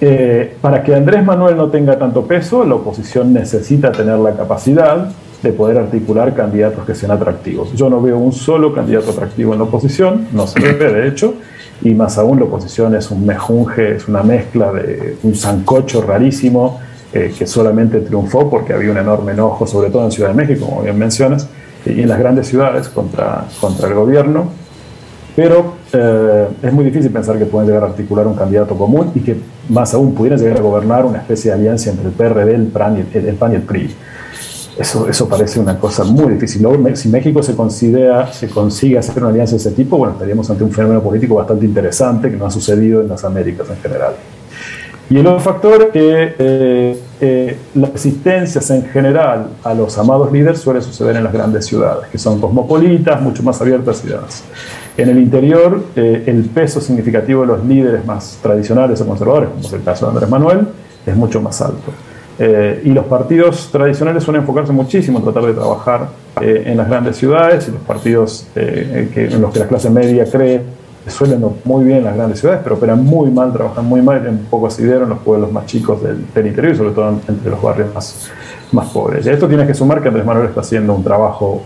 [0.00, 5.08] Eh, para que Andrés Manuel no tenga tanto peso, la oposición necesita tener la capacidad
[5.42, 7.72] de poder articular candidatos que sean atractivos.
[7.72, 11.34] Yo no veo un solo candidato atractivo en la oposición, no se ve de hecho,
[11.82, 16.80] y más aún la oposición es un mejunje, es una mezcla de un sancocho rarísimo
[17.12, 20.66] eh, que solamente triunfó porque había un enorme enojo, sobre todo en Ciudad de México,
[20.66, 21.48] como bien mencionas,
[21.84, 24.48] y en las grandes ciudades contra, contra el gobierno.
[25.36, 29.20] Pero eh, es muy difícil pensar que pueden llegar a articular un candidato común y
[29.20, 29.36] que
[29.68, 32.96] más aún pudieran llegar a gobernar una especie de alianza entre el PRD, el PAN
[32.96, 33.94] y el, PAN y el PRI.
[34.78, 36.62] Eso, eso parece una cosa muy difícil.
[36.62, 40.50] Luego, si México se, considera, se consigue hacer una alianza de ese tipo, bueno, estaríamos
[40.50, 44.14] ante un fenómeno político bastante interesante que no ha sucedido en las Américas en general.
[45.08, 50.32] Y el otro factor es que eh, eh, las resistencias en general a los amados
[50.32, 54.42] líderes suele suceder en las grandes ciudades, que son cosmopolitas, mucho más abiertas y demás.
[54.96, 59.60] En el interior, eh, el peso significativo de los líderes más tradicionales o conservadores, como
[59.62, 60.68] es el caso de Andrés Manuel,
[61.04, 61.92] es mucho más alto.
[62.38, 66.08] Eh, y los partidos tradicionales suelen enfocarse muchísimo en tratar de trabajar
[66.40, 70.62] eh, en las grandes ciudades y los partidos en los que la clase media cree
[71.08, 74.38] suelen muy bien en las grandes ciudades, pero operan muy mal, trabajan muy mal, en
[74.38, 77.62] poco asidero en los pueblos más chicos del, interior y sobre todo en- entre los
[77.62, 78.28] barrios más,
[78.72, 79.24] más pobres.
[79.24, 81.62] Y a esto tienes que sumar que Andrés Manuel está haciendo un trabajo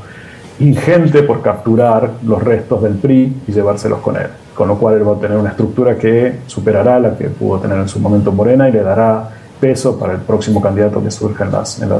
[0.60, 4.28] ingente por capturar los restos del PRI y llevárselos con él.
[4.54, 7.78] Con lo cual él va a tener una estructura que superará la que pudo tener
[7.78, 11.52] en su momento Morena y le dará peso para el próximo candidato que surja en
[11.52, 11.90] las, en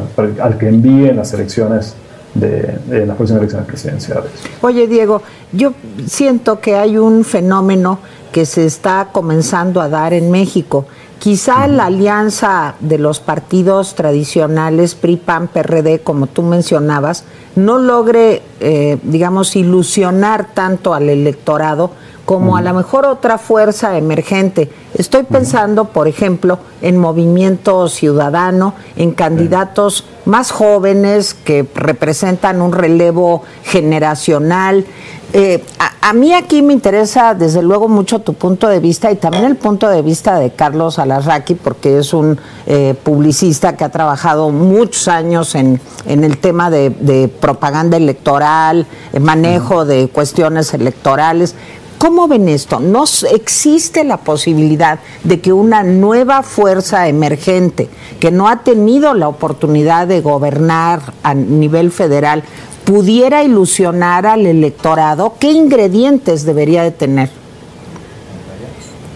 [0.40, 1.94] al que envíe en las elecciones
[2.34, 4.30] de, de las próximas elecciones presidenciales.
[4.60, 5.72] Oye, Diego, yo
[6.06, 7.98] siento que hay un fenómeno
[8.32, 10.86] que se está comenzando a dar en México.
[11.20, 17.24] Quizá la alianza de los partidos tradicionales, PRI, PAN, PRD, como tú mencionabas,
[17.56, 21.90] no logre, eh, digamos, ilusionar tanto al electorado
[22.24, 24.70] como a lo mejor otra fuerza emergente.
[24.94, 33.42] Estoy pensando, por ejemplo, en movimiento ciudadano, en candidatos más jóvenes que representan un relevo
[33.64, 34.86] generacional.
[35.32, 35.62] Eh,
[36.00, 39.56] a, mí aquí me interesa desde luego mucho tu punto de vista y también el
[39.56, 45.06] punto de vista de Carlos Alarraqui, porque es un eh, publicista que ha trabajado muchos
[45.06, 48.86] años en, el tema de, propaganda electoral,
[49.20, 51.54] manejo de cuestiones electorales.
[51.98, 52.80] ¿Cómo ven esto?
[52.80, 59.28] ¿No existe la posibilidad de que una nueva fuerza emergente que no ha tenido la
[59.28, 62.42] oportunidad de gobernar a nivel federal
[62.90, 67.30] pudiera ilusionar al electorado, ¿qué ingredientes debería de tener?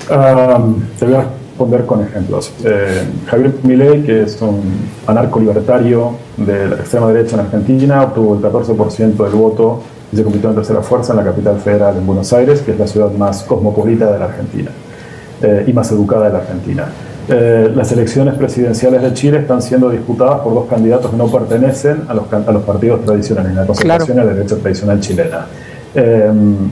[0.06, 2.52] te voy a responder con ejemplos.
[2.62, 4.62] Eh, Javier Milei, que es un
[5.08, 9.82] anarco-libertario de la extrema derecha en Argentina, obtuvo el 14% del voto
[10.12, 12.78] y se convirtió en tercera fuerza en la capital federal, en Buenos Aires, que es
[12.78, 14.70] la ciudad más cosmopolita de la Argentina
[15.42, 16.86] eh, y más educada de la Argentina.
[17.26, 22.02] Eh, las elecciones presidenciales de Chile están siendo disputadas por dos candidatos que no pertenecen
[22.06, 25.46] a los, a los partidos tradicionales, la concertación y la derecha tradicional chilena.
[25.94, 26.30] Eh,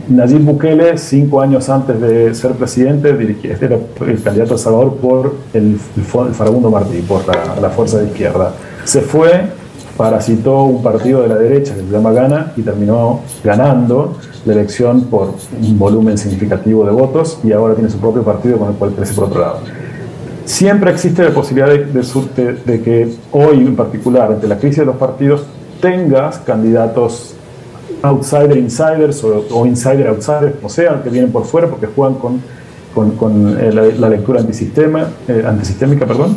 [0.08, 5.36] Nayib Bukele, cinco años antes de ser presidente, este era el candidato a Salvador por
[5.54, 8.52] el, el, Farabundo Martí, por la, la, fuerza de izquierda.
[8.84, 9.44] Se fue,
[9.96, 15.04] parasitó un partido de la derecha que se llama Gana y terminó ganando la elección
[15.04, 18.92] por un volumen significativo de votos y ahora tiene su propio partido con el cual
[18.92, 19.81] crece por otro lado.
[20.44, 24.96] Siempre existe la posibilidad de, de, que hoy en particular, ante la crisis de los
[24.96, 25.44] partidos,
[25.80, 27.34] tengas candidatos
[28.02, 32.40] outsider insiders o, insider outsiders, o sea, que vienen por fuera porque juegan con,
[32.94, 36.36] con, con eh, la, lectura antisistema, eh, antisistémica, perdón,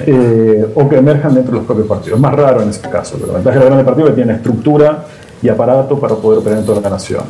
[0.00, 2.20] eh, o que emerjan dentro de los propios partidos.
[2.20, 4.36] Más raro en este caso, pero la ventaja de los grandes partidos es que tienen
[4.36, 5.04] estructura
[5.44, 7.22] y aparato para poder operar en toda la nación.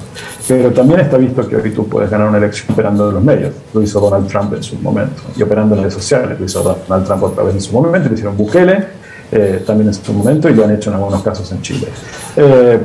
[0.46, 3.52] Pero también está visto que hoy tú puedes ganar una elección operando en los medios.
[3.74, 5.20] Lo hizo Donald Trump en su momento.
[5.36, 6.38] Y operando en redes sociales.
[6.38, 8.08] Lo hizo Donald Trump otra vez en su momento.
[8.08, 8.84] Lo hicieron Bukele
[9.32, 10.48] eh, también en su momento.
[10.48, 11.88] Y lo han hecho en algunos casos en Chile.
[12.36, 12.78] Eh,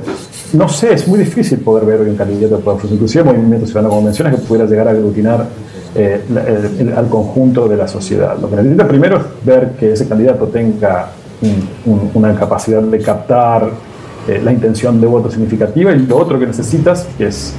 [0.54, 3.90] no sé, es muy difícil poder ver hoy un candidato de poder, inclusive movimiento ciudadano,
[3.90, 5.46] como mencionas, que pudiera llegar a aglutinar
[5.94, 6.24] eh,
[6.98, 8.36] al conjunto de la sociedad.
[8.40, 11.12] Lo que necesita primero es ver que ese candidato tenga
[11.86, 13.70] una capacidad de captar
[14.28, 17.54] eh, la intención de voto significativa y lo otro que necesitas, que es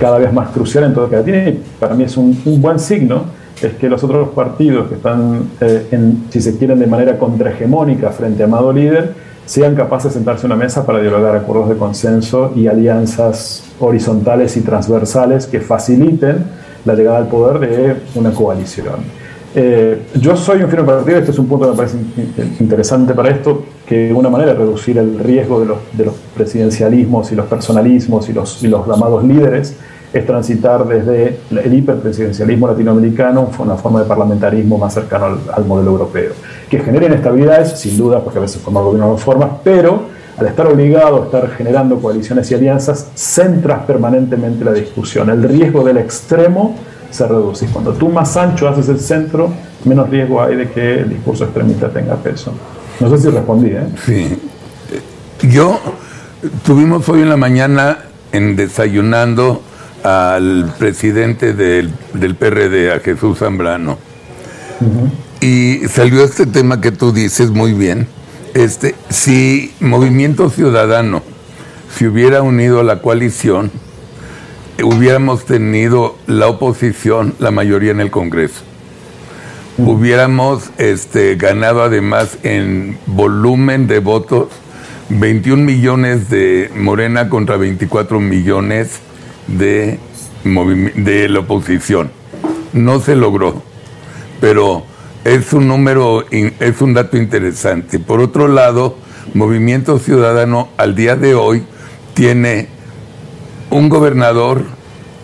[0.00, 2.78] cada vez más crucial en todo lo que tiene, y para mí es un, buen
[2.78, 3.24] signo,
[3.60, 8.10] es que los otros partidos que están, eh, en, si se quieren, de manera contrahegemónica
[8.10, 9.14] frente a Amado Líder,
[9.46, 14.56] sean capaces de sentarse a una mesa para dialogar acuerdos de consenso y alianzas horizontales
[14.56, 16.44] y transversales que faciliten
[16.84, 19.22] la llegada al poder de una coalición.
[19.54, 21.98] Eh, yo soy un firme partido, este es un punto que me parece
[22.60, 27.30] interesante para esto, que una manera de reducir el riesgo de los, de los presidencialismos
[27.30, 29.76] y los personalismos y los, llamados líderes
[30.14, 35.90] es transitar desde el hiperpresidencialismo latinoamericano a una forma de parlamentarismo más cercano al, modelo
[35.90, 36.32] europeo,
[36.70, 40.04] que genere inestabilidades, sin duda, porque a veces formar gobierno no forma, pero
[40.38, 45.28] al estar obligado a estar generando coaliciones y alianzas, centras permanentemente la discusión.
[45.28, 46.76] El riesgo del extremo
[47.10, 47.66] se reduce.
[47.66, 49.50] Cuando tú más ancho haces el centro,
[49.84, 52.54] menos riesgo hay de que el discurso extremista tenga peso.
[53.00, 53.86] No sé si respondí, ¿eh?
[54.04, 54.38] Sí.
[55.48, 55.80] Yo
[56.64, 57.98] tuvimos hoy en la mañana
[58.32, 59.62] en desayunando
[60.02, 63.98] al presidente del, del PRD, a Jesús Zambrano.
[65.40, 68.08] Y salió este tema que tú dices muy bien.
[68.54, 71.22] Este, si Movimiento Ciudadano
[71.96, 73.70] se hubiera unido a la coalición,
[74.82, 78.62] hubiéramos tenido la oposición, la mayoría en el Congreso.
[79.84, 84.48] Hubiéramos este, ganado además en volumen de votos
[85.08, 89.00] 21 millones de Morena contra 24 millones
[89.48, 89.98] de,
[90.44, 92.12] de la oposición.
[92.72, 93.60] No se logró,
[94.40, 94.84] pero
[95.24, 97.98] es un número, es un dato interesante.
[97.98, 98.96] Por otro lado,
[99.34, 101.64] Movimiento Ciudadano al día de hoy
[102.14, 102.68] tiene
[103.70, 104.62] un gobernador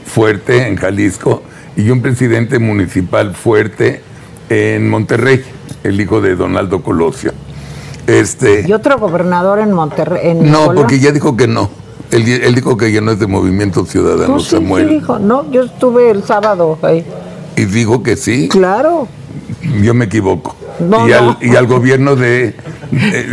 [0.04, 1.44] fuerte en Jalisco
[1.76, 4.02] y un presidente municipal fuerte
[4.48, 5.42] en Monterrey,
[5.84, 7.32] el hijo de Donaldo Colosio.
[8.06, 10.34] Este, ¿Y otro gobernador en Monterrey?
[10.34, 11.70] no, porque ya dijo que no.
[12.10, 14.88] Él, dijo que ya no es de Movimiento Ciudadano, Samuel.
[14.88, 17.04] dijo, no, yo estuve el sábado ahí.
[17.56, 18.48] ¿Y dijo que sí?
[18.48, 19.08] Claro.
[19.82, 20.56] Yo me equivoco.
[20.80, 22.54] y, al, y, al, gobierno de...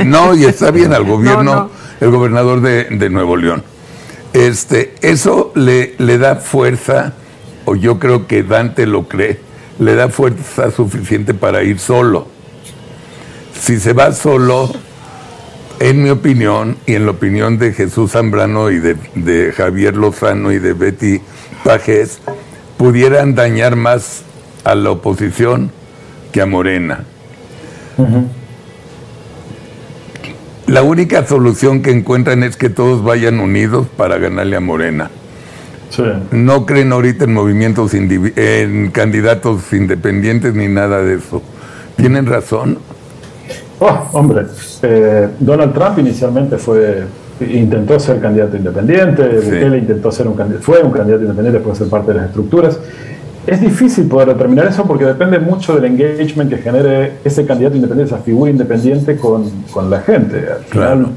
[0.05, 1.69] no, y está bien, al gobierno,
[2.01, 3.63] el gobernador de, de Nuevo León.
[4.33, 7.13] Este, eso le, le da fuerza,
[7.63, 9.39] o yo creo que Dante lo cree,
[9.79, 12.27] le da fuerza suficiente para ir solo.
[13.59, 14.71] Si se va solo,
[15.79, 20.59] en mi opinión, y en la opinión de Jesús Zambrano y de, Javier Lozano y
[20.59, 21.21] de Betty
[21.63, 22.19] Pajés,
[22.77, 24.23] pudieran dañar más
[24.63, 25.71] a la oposición
[26.31, 27.03] que a Morena.
[30.67, 35.11] La única solución que encuentran es que todos vayan unidos para ganarle a Morena.
[36.31, 41.41] No creen ahorita en movimientos, en candidatos independientes ni nada de eso.
[41.95, 42.77] ¿Tienen razón?
[43.79, 44.45] Oh, hombre,
[44.83, 47.03] eh, Donald Trump inicialmente fue
[47.41, 51.91] intentó ser candidato independiente, Bukele intentó ser un fue un candidato independiente después de ser
[51.91, 52.79] parte de las estructuras.
[53.45, 58.15] Es difícil poder determinar eso porque depende mucho del engagement que genere ese candidato independiente,
[58.15, 60.45] esa figura independiente con, con la gente.
[60.51, 61.07] Al final,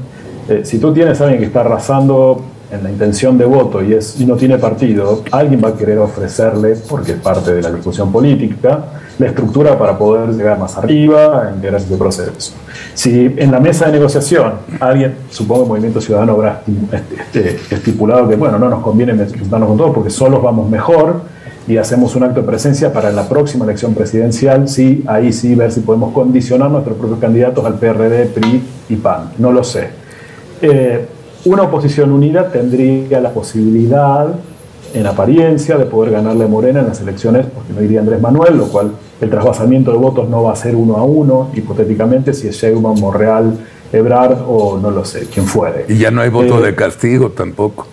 [0.47, 3.93] eh, si tú tienes a alguien que está arrasando en la intención de voto y,
[3.93, 7.71] es, y no tiene partido, alguien va a querer ofrecerle, porque es parte de la
[7.71, 8.85] discusión política,
[9.17, 12.53] la estructura para poder llegar más arriba en ese proceso.
[12.93, 16.61] Si en la mesa de negociación alguien, supongo el Movimiento Ciudadano habrá
[17.33, 21.21] este, estipulado que, bueno, no nos conviene juntarnos con todos porque solos vamos mejor
[21.67, 25.71] y hacemos un acto de presencia para la próxima elección presidencial, sí, ahí sí, ver
[25.71, 29.31] si podemos condicionar nuestros propios candidatos al PRD, PRI y PAN.
[29.37, 29.89] No lo sé.
[30.61, 31.05] Eh,
[31.45, 34.27] una oposición unida tendría la posibilidad,
[34.93, 38.57] en apariencia, de poder ganarle a Morena en las elecciones, porque no iría Andrés Manuel,
[38.57, 42.47] lo cual el trasvasamiento de votos no va a ser uno a uno, hipotéticamente, si
[42.47, 43.57] es Sheinbaum, Monreal,
[43.91, 45.85] Ebrard o no lo sé, quien fuere.
[45.87, 47.87] Y ya no hay voto eh, de castigo tampoco.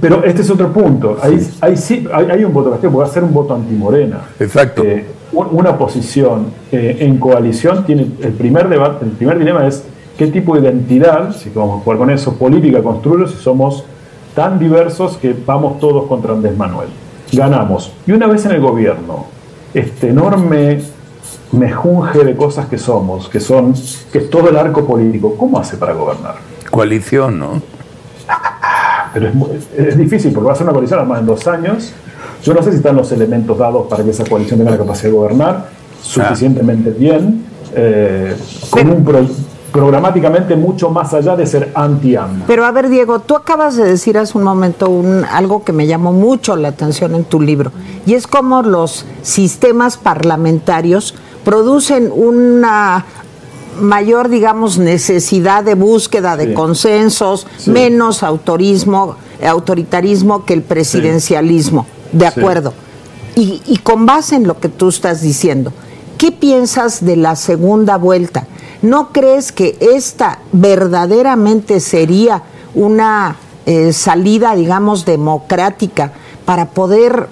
[0.00, 1.18] pero este es otro punto.
[1.22, 4.20] Hay, hay, sí, hay, un voto de castigo, puede ser un voto anti-morena.
[4.38, 4.82] Exacto.
[4.84, 9.82] Eh, una posición eh, en coalición tiene el primer debate, el primer dilema es
[10.16, 13.84] qué tipo de identidad, si vamos a jugar con eso, política construirlo si somos
[14.34, 16.88] tan diversos que vamos todos contra Andrés Manuel.
[17.32, 17.92] Ganamos.
[18.06, 19.26] Y una vez en el gobierno,
[19.74, 20.82] este enorme
[21.52, 23.74] mejunje de cosas que somos, que son,
[24.10, 26.36] que es todo el arco político, ¿cómo hace para gobernar?
[26.70, 27.62] Coalición, ¿no?
[29.12, 29.30] Pero
[29.76, 31.92] es, difícil, porque va a ser una coalición además en dos años.
[32.42, 35.10] Yo no sé si están los elementos dados para que esa coalición tenga la capacidad
[35.10, 35.68] de gobernar
[36.02, 37.44] suficientemente bien,
[37.74, 38.34] eh,
[38.70, 39.04] con un
[39.72, 42.44] programáticamente mucho más allá de ser anti-AMLO.
[42.46, 45.86] Pero a ver, Diego, tú acabas de decir hace un momento un, algo que me
[45.86, 47.72] llamó mucho la atención en tu libro,
[48.06, 51.14] y es cómo los sistemas parlamentarios
[51.44, 53.04] producen una
[53.80, 61.86] mayor, digamos, necesidad de búsqueda de consensos, menos autorismo, autoritarismo que el presidencialismo.
[62.12, 62.74] De acuerdo.
[63.34, 65.72] Y, y con base en lo que tú estás diciendo,
[66.18, 68.46] ¿qué piensas de la segunda vuelta?
[68.82, 72.42] ¿No crees que esta verdaderamente sería
[72.74, 76.12] una eh, salida, digamos, democrática
[76.44, 77.28] para poder,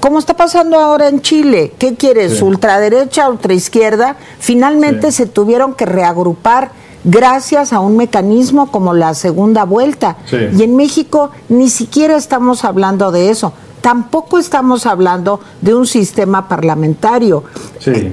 [0.00, 2.40] como está pasando ahora en Chile, ¿qué quieres?
[2.40, 4.16] ¿Ultraderecha, ultraizquierda?
[4.38, 6.70] Finalmente se tuvieron que reagrupar
[7.04, 10.16] gracias a un mecanismo como la segunda vuelta.
[10.32, 13.52] Y en México ni siquiera estamos hablando de eso
[13.86, 17.44] tampoco estamos hablando de un sistema parlamentario.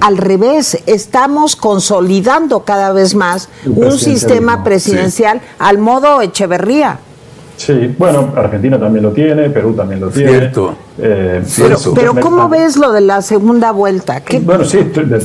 [0.02, 7.00] Al revés, estamos consolidando cada vez más un sistema presidencial al modo Echeverría.
[7.56, 10.30] Sí, bueno, Argentina también lo tiene, Perú también lo tiene.
[10.30, 10.76] Cierto.
[10.96, 11.42] Eh,
[11.92, 14.22] pero, ¿cómo ves lo de la segunda vuelta?
[14.42, 14.78] Bueno, sí,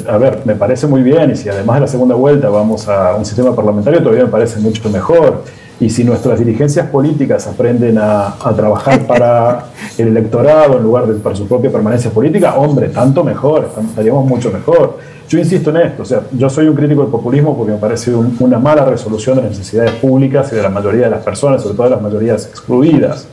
[0.08, 3.14] a ver, me parece muy bien y si además de la segunda vuelta vamos a
[3.14, 5.44] un sistema parlamentario, todavía me parece mucho mejor.
[5.80, 9.68] Y si nuestras dirigencias políticas aprenden a, trabajar para
[9.98, 14.52] el electorado en lugar de para su propia permanencia política, hombre, tanto mejor, estaríamos mucho
[14.52, 14.98] mejor.
[15.30, 18.12] Yo insisto en esto, o sea, yo soy un crítico del populismo porque me parece
[18.14, 21.76] una mala resolución de las necesidades públicas y de la mayoría de las personas, sobre
[21.76, 23.28] todo de las mayorías excluidas.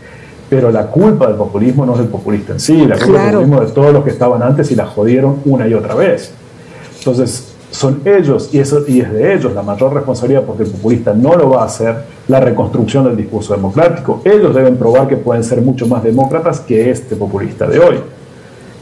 [0.48, 3.62] Pero la culpa del populismo no es del populista en sí, la culpa del populismo
[3.62, 6.32] es de todos los que estaban antes y la jodieron una y otra vez.
[6.98, 11.12] Entonces, son ellos, y, eso, y es de ellos la mayor responsabilidad, porque el populista
[11.12, 11.96] no lo va a hacer,
[12.28, 14.20] la reconstrucción del discurso democrático.
[14.24, 17.96] Ellos deben probar que pueden ser mucho más demócratas que este populista de hoy.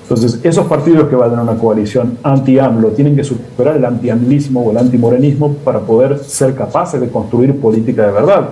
[0.02, 4.70] Entonces, esos partidos que van a una coalición anti-AMLO tienen que superar el anti-AMLismo o
[4.70, 8.50] el anti-morenismo para poder ser capaces de construir política de verdad.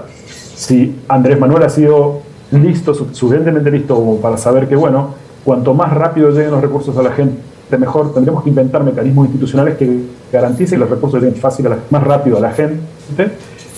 [0.55, 2.20] Si Andrés Manuel ha sido
[2.53, 5.14] listo, suficientemente listo como para saber que, bueno,
[5.45, 7.36] cuanto más rápido lleguen los recursos a la gente,
[7.78, 12.38] mejor, tendremos que inventar mecanismos institucionales que garanticen que los recursos lleguen fácil, más rápido
[12.38, 13.30] a la gente,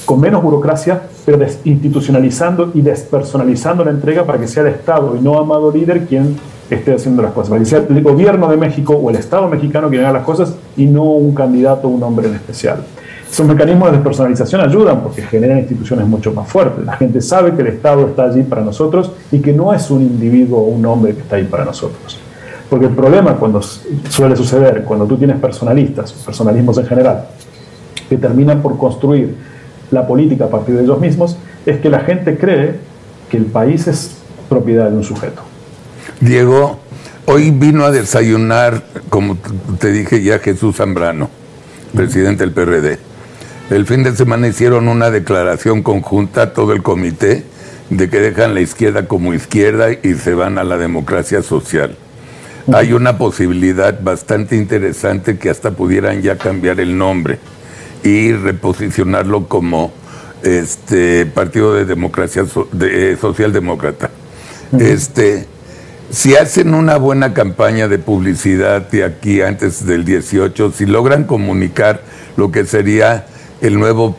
[0.04, 5.20] con menos burocracia, pero desinstitucionalizando y despersonalizando la entrega para que sea el Estado y
[5.20, 6.36] no amado líder quien
[6.70, 9.88] esté haciendo las cosas, para que sea el gobierno de México o el Estado mexicano
[9.88, 12.84] quien haga las cosas y no un candidato o un hombre en especial.
[13.30, 16.84] Esos mecanismos de despersonalización ayudan porque generan instituciones mucho más fuertes.
[16.84, 20.02] La gente sabe que el Estado está allí para nosotros y que no es un
[20.02, 22.20] individuo o un hombre que está ahí para nosotros.
[22.70, 27.24] Porque el problema cuando suele suceder, cuando tú tienes personalistas, personalismos en general,
[28.08, 29.34] que terminan por construir
[29.94, 32.74] la política a partir de ellos mismos, es que la gente cree
[33.30, 34.16] que el país es
[34.48, 35.42] propiedad de un sujeto.
[36.20, 36.78] Diego,
[37.26, 39.38] hoy vino a desayunar, como
[39.78, 41.30] te dije ya, Jesús Zambrano,
[41.94, 42.98] presidente del PRD.
[43.70, 47.44] El fin de semana hicieron una declaración conjunta, todo el comité,
[47.88, 51.96] de que dejan la izquierda como izquierda y se van a la democracia social.
[52.72, 57.38] Hay una posibilidad bastante interesante que hasta pudieran ya cambiar el nombre
[58.04, 59.90] y reposicionarlo como
[60.42, 64.10] este Partido de Democracia de, Socialdemócrata.
[64.78, 65.46] Este,
[66.10, 72.02] si hacen una buena campaña de publicidad de aquí antes del 18, si logran comunicar
[72.36, 73.24] lo que sería
[73.62, 74.16] el nuevo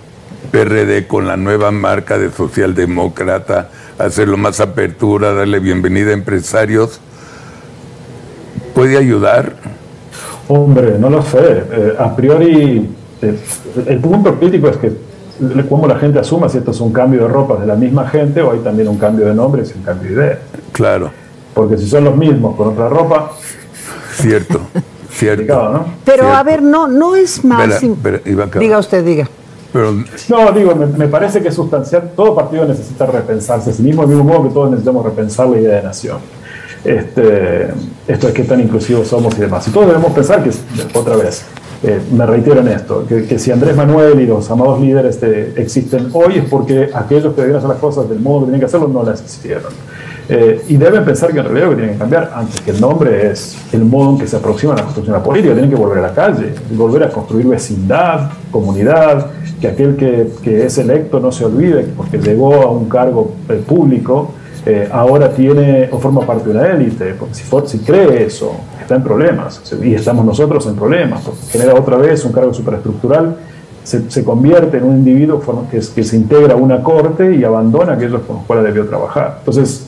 [0.52, 3.70] PRD con la nueva marca de socialdemócrata,
[4.00, 7.00] hacerlo más apertura, darle bienvenida a empresarios,
[8.74, 9.56] ¿puede ayudar?
[10.48, 11.64] Hombre, no lo sé.
[11.72, 12.90] Eh, a priori,
[13.30, 13.40] eh,
[13.88, 14.92] el punto crítico es que
[15.68, 18.42] cómo la gente asuma si esto es un cambio de ropa de la misma gente
[18.42, 20.40] o hay también un cambio de nombre y un cambio de idea.
[20.72, 21.12] Claro.
[21.54, 23.32] Porque si son los mismos con otra ropa.
[24.14, 24.60] Cierto,
[25.12, 25.86] cierto.
[26.04, 27.82] Pero a ver, no, no es más.
[28.60, 29.28] diga usted, diga.
[30.30, 32.12] no, digo, me, parece que es sustancial.
[32.16, 35.60] Todo partido necesita repensarse a sí mismo, del mismo modo que todos necesitamos repensar la
[35.60, 36.18] idea de nación.
[36.84, 37.70] Este,
[38.08, 39.68] esto es qué tan inclusivos somos y demás.
[39.68, 40.52] Y todos debemos pensar que,
[40.94, 41.46] otra vez,
[41.88, 45.22] eh, me reitero en esto, que, si Andrés Manuel y los amados líderes
[45.56, 48.66] existen hoy es porque aquellos que debían hacer las cosas del modo que tenían que
[48.66, 49.72] hacerlo no las hicieron.
[50.28, 52.82] Eh, y deben pensar que en realidad lo que tienen que cambiar, antes que el
[52.82, 55.54] nombre, es el modo en que se aproxima a la construcción de la política.
[55.54, 59.28] Tienen que volver a la calle, volver a construir vecindad, comunidad,
[59.62, 63.62] que aquel que, que es electo no se olvide, porque llegó a un cargo eh,
[63.66, 64.32] público,
[64.66, 68.54] eh, ahora tiene o forma parte de una élite, porque si, si cree eso,
[68.86, 73.36] está en problemas, y estamos nosotros en problemas, genera otra vez un cargo superestructural,
[73.84, 78.22] se, se convierte en un individuo que, se integra a una corte y abandona aquellos
[78.22, 79.38] con los cuales debió trabajar.
[79.40, 79.88] Entonces,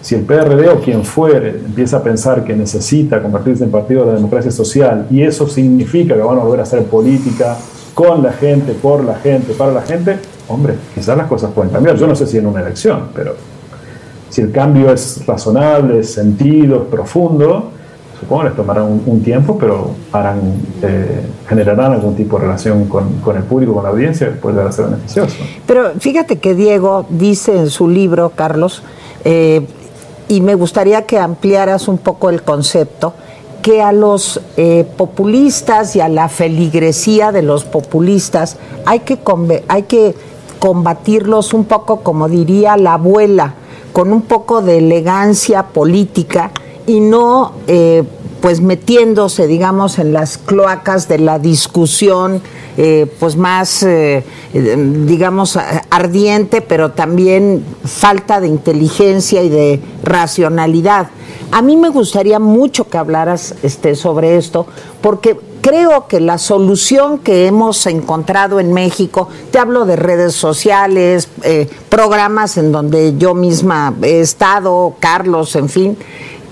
[0.00, 4.08] si el PRD o quien fuere empieza a pensar que necesita convertirse en partido de
[4.08, 7.56] la democracia social y eso significa que van a volver a hacer política
[7.94, 10.18] con la gente, por la gente, para la gente,
[10.48, 11.96] hombre, quizás las cosas pueden cambiar.
[11.96, 13.34] Yo no sé si en una elección, pero
[14.30, 17.72] si el cambio es razonable, sentido, profundo,
[18.20, 20.40] supongo que les tomará un, tiempo, pero harán,
[20.82, 24.72] eh, generarán algún tipo de relación con, con, el público, con la audiencia, que puede
[24.72, 25.36] ser beneficioso.
[25.66, 28.82] Pero fíjate que Diego dice en su libro, Carlos,
[29.24, 29.66] eh,
[30.28, 33.14] y me gustaría que ampliaras un poco el concepto,
[33.62, 38.56] que a los eh, populistas y a la feligresía de los populistas
[38.86, 39.18] hay que,
[39.68, 40.14] hay que
[40.58, 43.54] combatirlos un poco, como diría la abuela,
[43.92, 46.50] con un poco de elegancia política
[46.88, 48.02] y no eh,
[48.40, 52.40] pues metiéndose, digamos, en las cloacas de la discusión,
[52.76, 55.58] eh, pues más, eh, digamos,
[55.90, 61.08] ardiente, pero también falta de inteligencia y de racionalidad.
[61.50, 64.66] A mí me gustaría mucho que hablaras este, sobre esto,
[65.00, 71.28] porque creo que la solución que hemos encontrado en México, te hablo de redes sociales,
[71.88, 75.98] programas en donde yo misma he estado, Carlos, en fin,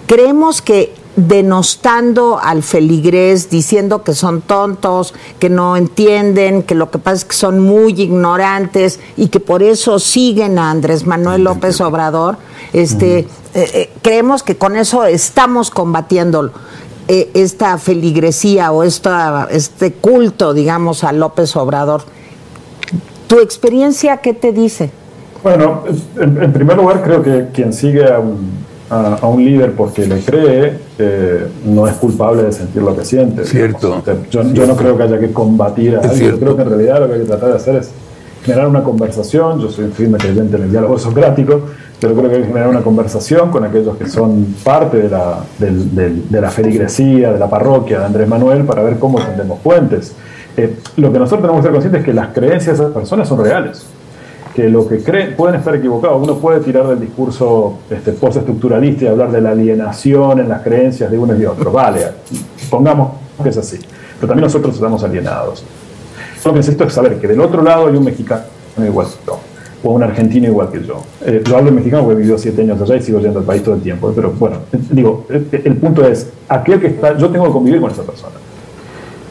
[0.06, 6.98] creemos que denostando al feligrés, diciendo que son tontos, que no entienden, que lo que
[6.98, 11.80] pasa es que son muy ignorantes y que por eso siguen a Andrés Manuel López
[11.80, 12.36] Obrador,
[12.74, 16.52] este, eh, eh, creemos que con eso estamos combatiéndolo.
[17.08, 22.02] Eh, esta feligresía o esta, este culto, digamos, a López Obrador.
[23.28, 24.90] ¿Tu experiencia qué te dice?
[25.42, 25.84] Bueno,
[26.20, 30.78] en, primer lugar creo que quien sigue a un, a, un líder porque le cree
[30.98, 33.44] eh, no es culpable de sentir lo que siente.
[33.44, 34.02] Cierto.
[34.30, 36.32] Yo, yo, no creo que haya que combatir a alguien.
[36.32, 37.90] Yo creo que en realidad lo que hay que tratar de hacer es
[38.44, 39.60] generar una conversación.
[39.60, 41.62] Yo soy firme creyente en el diálogo socrático
[42.00, 45.40] pero creo que hay que generar una conversación con aquellos que son parte de la,
[45.58, 50.14] de la feligresía, de la parroquia de Andrés Manuel, para ver cómo tendemos puentes.
[50.56, 53.28] Eh, lo que nosotros tenemos que ser conscientes es que las creencias de esas personas
[53.28, 53.86] son reales,
[54.56, 56.22] que lo que creen pueden estar equivocados.
[56.22, 61.10] Uno puede tirar del discurso este, postestructuralista y hablar de la alienación en las creencias
[61.10, 61.70] de unos y otros.
[61.70, 62.00] Vale,
[62.70, 63.10] pongamos
[63.42, 63.78] que es así.
[64.18, 65.62] Pero también nosotros estamos alienados.
[66.42, 68.44] Lo que necesito es saber que del otro lado hay un mexicano
[68.78, 69.08] igual
[69.84, 71.02] o un argentino igual que yo.
[71.26, 73.44] Eh, lo hablo en mexicano porque he vivido siete años allá y sigo yendo al
[73.44, 74.10] país todo el tiempo.
[74.16, 78.04] Pero bueno, digo, el punto es, aquel que está, yo tengo que convivir con esa
[78.04, 78.36] persona.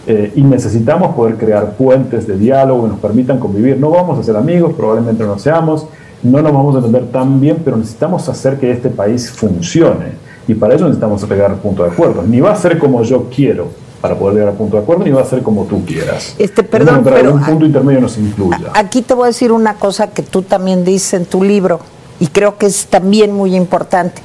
[0.08, 3.80] Eh, y necesitamos poder crear puentes de diálogo que nos permitan convivir.
[3.80, 5.88] No vamos a ser amigos, probablemente no seamos,
[6.22, 10.26] no nos vamos a entender tan bien, pero necesitamos hacer que este país funcione.
[10.48, 12.22] Y para eso necesitamos pegar punto de acuerdo.
[12.22, 15.10] Ni va a ser como yo quiero, para poder llegar a punto de acuerdo ni
[15.10, 16.36] va a ser como tú quieras.
[16.38, 18.72] Este, perdón, pero un punto intermedio nos incluya.
[18.76, 21.80] Aquí te voy a decir una cosa que tú también dices en tu libro
[22.20, 24.22] y creo que es también muy importante.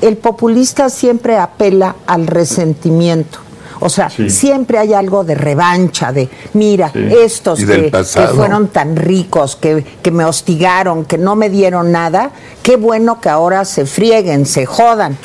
[0.00, 3.43] El populista siempre apela al resentimiento.
[3.84, 7.92] O sea, siempre hay algo de revancha, de, mira, estos que,
[8.34, 12.30] fueron tan ricos, que, que me hostigaron, que no me dieron nada,
[12.62, 15.18] qué bueno que ahora se frieguen, se jodan.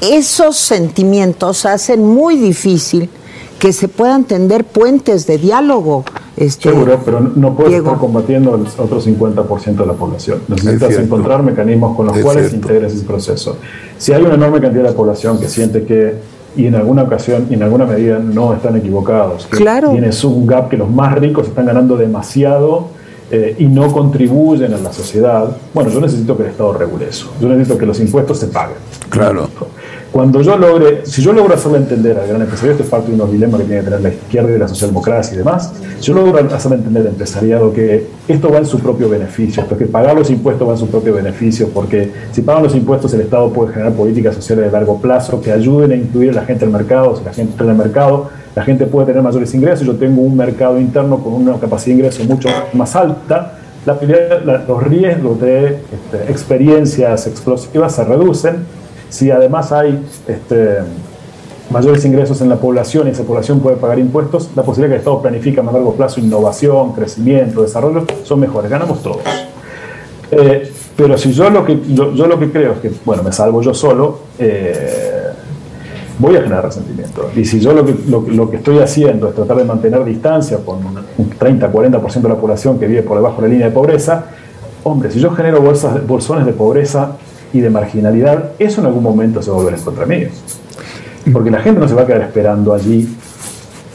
[0.00, 3.10] Esos sentimientos hacen muy difícil
[3.58, 6.04] que se puedan tender puentes de diálogo.
[6.36, 10.42] Este, Seguro, pero no puedes estar combatiendo al otro 50% de la población.
[10.46, 13.56] Necesitas encontrar mecanismos con los cuales integres ese proceso.
[13.98, 17.54] Si hay una enorme cantidad de población que siente que, y en alguna ocasión y
[17.54, 19.92] en alguna medida no están equivocados, claro.
[19.92, 22.88] tienes un gap que los más ricos están ganando demasiado
[23.30, 27.30] eh, y no contribuyen a la sociedad, bueno, yo necesito que el Estado regule eso.
[27.40, 28.78] Yo necesito que los impuestos se paguen.
[29.10, 29.47] Claro.
[30.12, 33.14] Cuando yo logre, si yo logro hacerle entender al gran empresario, esto es parte de
[33.14, 36.14] unos dilemas que tiene que tener la izquierda y la socialdemocracia y demás, si yo
[36.14, 40.16] logro hacerle entender al empresariado que esto va en su propio beneficio, esto que pagar
[40.16, 43.72] los impuestos va en su propio beneficio, porque si pagan los impuestos el Estado puede
[43.72, 47.14] generar políticas sociales de largo plazo que ayuden a incluir a la gente al mercado,
[47.16, 50.22] si la gente está en el mercado, la gente puede tener mayores ingresos, yo tengo
[50.22, 56.30] un mercado interno con una capacidad de ingreso mucho más alta, los riesgos de este,
[56.30, 58.56] experiencias explosivas se reducen
[59.08, 60.78] si además hay este,
[61.70, 65.00] mayores ingresos en la población y esa población puede pagar impuestos, la posibilidad que el
[65.00, 69.22] Estado planifique a más largo plazo innovación, crecimiento, desarrollo, son mejores, ganamos todos.
[70.30, 73.62] Eh, pero si yo lo, que, yo, lo que creo es que, bueno, me salvo
[73.62, 75.28] yo solo, eh,
[76.18, 77.30] voy a generar resentimiento.
[77.36, 80.78] Y si yo lo que, lo, que estoy haciendo es tratar de mantener distancia con
[80.84, 84.24] un 30-40% de la población que vive por debajo de la línea de pobreza,
[84.82, 87.16] hombre, si yo genero bolsas, bolsones de pobreza
[87.52, 90.28] y de marginalidad, eso en algún momento se va a volver en contra mío.
[91.32, 93.08] Porque la gente no se va a quedar esperando allí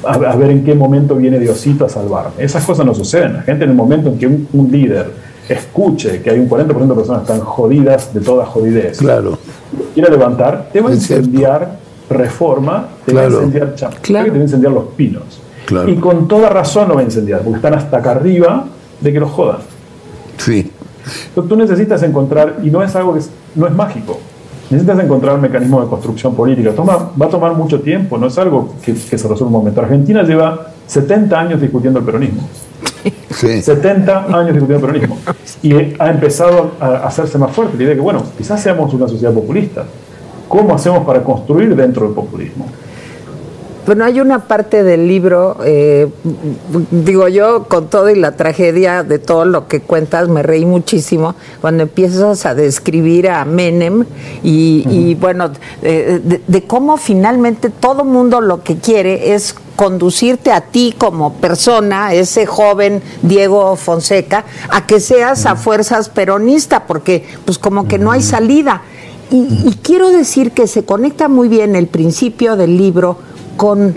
[0.05, 2.43] a, ver en qué momento viene Diosito a salvarme.
[2.43, 3.33] Esas cosas no suceden.
[3.33, 5.11] La gente en el momento en que un, líder
[5.47, 9.37] escuche que hay un 40% de personas tan jodidas de toda jodidez, claro.
[9.93, 11.79] quiere levantar, te va a incendiar
[12.09, 15.41] reforma, te va a incendiar te va a incendiar los pinos.
[15.87, 18.65] Y con toda razón no va a incendiar, porque están hasta acá arriba
[18.99, 19.57] de que los jodan.
[20.37, 20.71] Sí.
[21.27, 23.21] Entonces, tú necesitas encontrar, y no es algo que
[23.55, 24.19] no es mágico,
[24.69, 26.71] necesitas encontrar un mecanismo de construcción política.
[26.71, 29.81] Toma, va a tomar mucho tiempo, no es algo que, se resuelve un momento.
[29.81, 32.47] Argentina lleva 70 años discutiendo el peronismo.
[33.33, 35.17] 70 años discutiendo el peronismo.
[35.61, 39.07] Y ha empezado a hacerse más fuerte la idea de que, bueno, quizás seamos una
[39.07, 39.83] sociedad populista.
[40.47, 42.65] ¿Cómo hacemos para construir dentro del populismo?
[43.85, 46.07] Bueno, hay una parte del libro, eh,
[46.89, 51.35] digo yo, con todo y la tragedia de todo lo que cuentas, me reí muchísimo
[51.59, 54.05] cuando empiezas a describir a Menem
[54.41, 61.33] y, bueno, de, cómo finalmente todo mundo lo que quiere es conducirte a ti como
[61.33, 67.99] persona, ese joven Diego Fonseca, a que seas a fuerzas peronista, porque pues como que
[67.99, 68.83] no hay salida.
[69.29, 73.17] y quiero decir que se conecta muy bien el principio del libro
[73.57, 73.93] con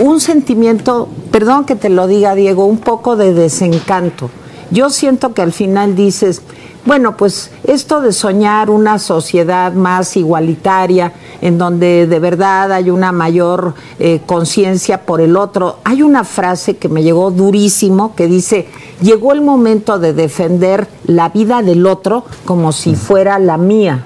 [0.00, 4.30] un sentimiento, perdón que te lo diga Diego, un poco de desencanto.
[4.70, 6.42] Yo siento que al final dices,
[6.84, 13.12] bueno, pues esto de soñar una sociedad más igualitaria, en donde de verdad hay una
[13.12, 18.68] mayor eh, conciencia por el otro, hay una frase que me llegó durísimo que dice,
[19.00, 24.04] llegó el momento de defender la vida del otro como si fuera la mía.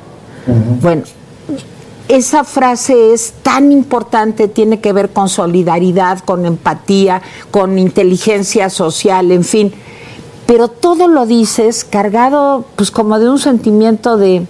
[0.81, 1.03] Bueno,
[2.13, 9.33] esa frase es tan importante, tiene que ver con solidaridad, con empatía, con inteligencia social,
[9.33, 9.73] en fin.
[10.47, 14.47] Pero todo lo dices cargado, pues como de un sentimiento de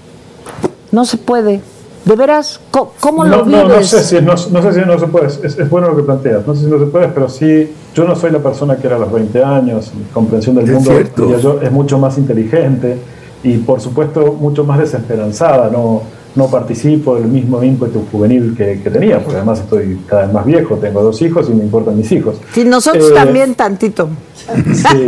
[0.90, 1.60] no se puede.
[2.04, 3.62] De veras, ¿cómo, lo vives?
[3.62, 5.28] No, no, sé si no, no, sé si no se puede.
[5.28, 6.44] Es, bueno lo que planteas.
[6.44, 8.96] No sé si no se puede, pero sí, yo no soy la persona que era
[8.96, 10.90] a los 20 años, comprensión del mundo.
[11.40, 12.98] Yo, es mucho más inteligente
[13.44, 15.70] y, por supuesto, mucho más desesperanzada.
[15.70, 16.02] No,
[16.34, 20.76] no participo del mismo ímpetu juvenil que, tenía, porque además estoy cada vez más viejo,
[20.76, 22.36] tengo dos hijos y me importan mis hijos.
[22.52, 24.08] Sí, nosotros eh, también tantito.
[24.72, 25.06] Sí.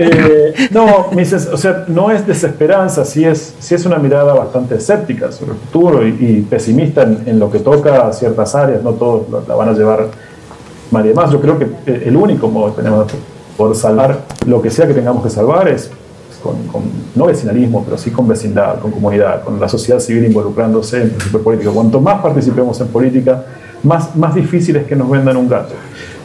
[0.00, 5.30] Eh, no, o sea, no es desesperanza, sí es, sí es una mirada bastante escéptica
[5.30, 9.54] sobre el futuro y, pesimista en, lo que toca a ciertas áreas, no todos la
[9.54, 10.08] van a llevar
[10.90, 11.30] mal y demás.
[11.30, 13.06] Yo creo que el único modo que tenemos
[13.56, 15.90] por salvar lo que sea que tengamos que salvar es
[16.42, 16.56] con,
[17.14, 21.42] no vecinalismo, pero sí con vecindad, con comunidad, con la sociedad civil involucrándose en principio
[21.42, 21.72] político.
[21.72, 23.44] Cuanto más participemos en política,
[23.82, 25.74] más, más difícil es que nos vendan un gato.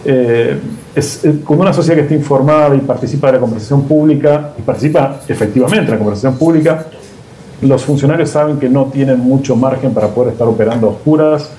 [0.05, 0.59] Eh,
[0.95, 5.21] es, con una sociedad que esté informada y participa de la conversación pública, y participa
[5.27, 6.85] efectivamente en la conversación pública,
[7.61, 11.49] los funcionarios saben que no tienen mucho margen para poder estar operando a oscuras,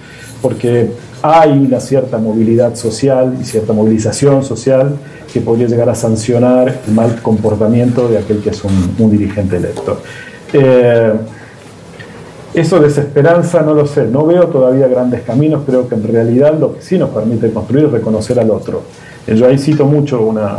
[0.43, 0.91] porque
[1.27, 4.95] hay una cierta movilidad social y cierta movilización social
[5.33, 10.03] que podría llegar a sancionar el mal comportamiento de aquel que es un, dirigente electo.
[10.53, 11.13] Eh,
[12.53, 16.75] Eso desesperanza no lo sé, no veo todavía grandes caminos, creo que en realidad lo
[16.75, 18.83] que sí nos permite construir es reconocer al otro.
[19.27, 20.59] Eh, yo ahí cito mucho una,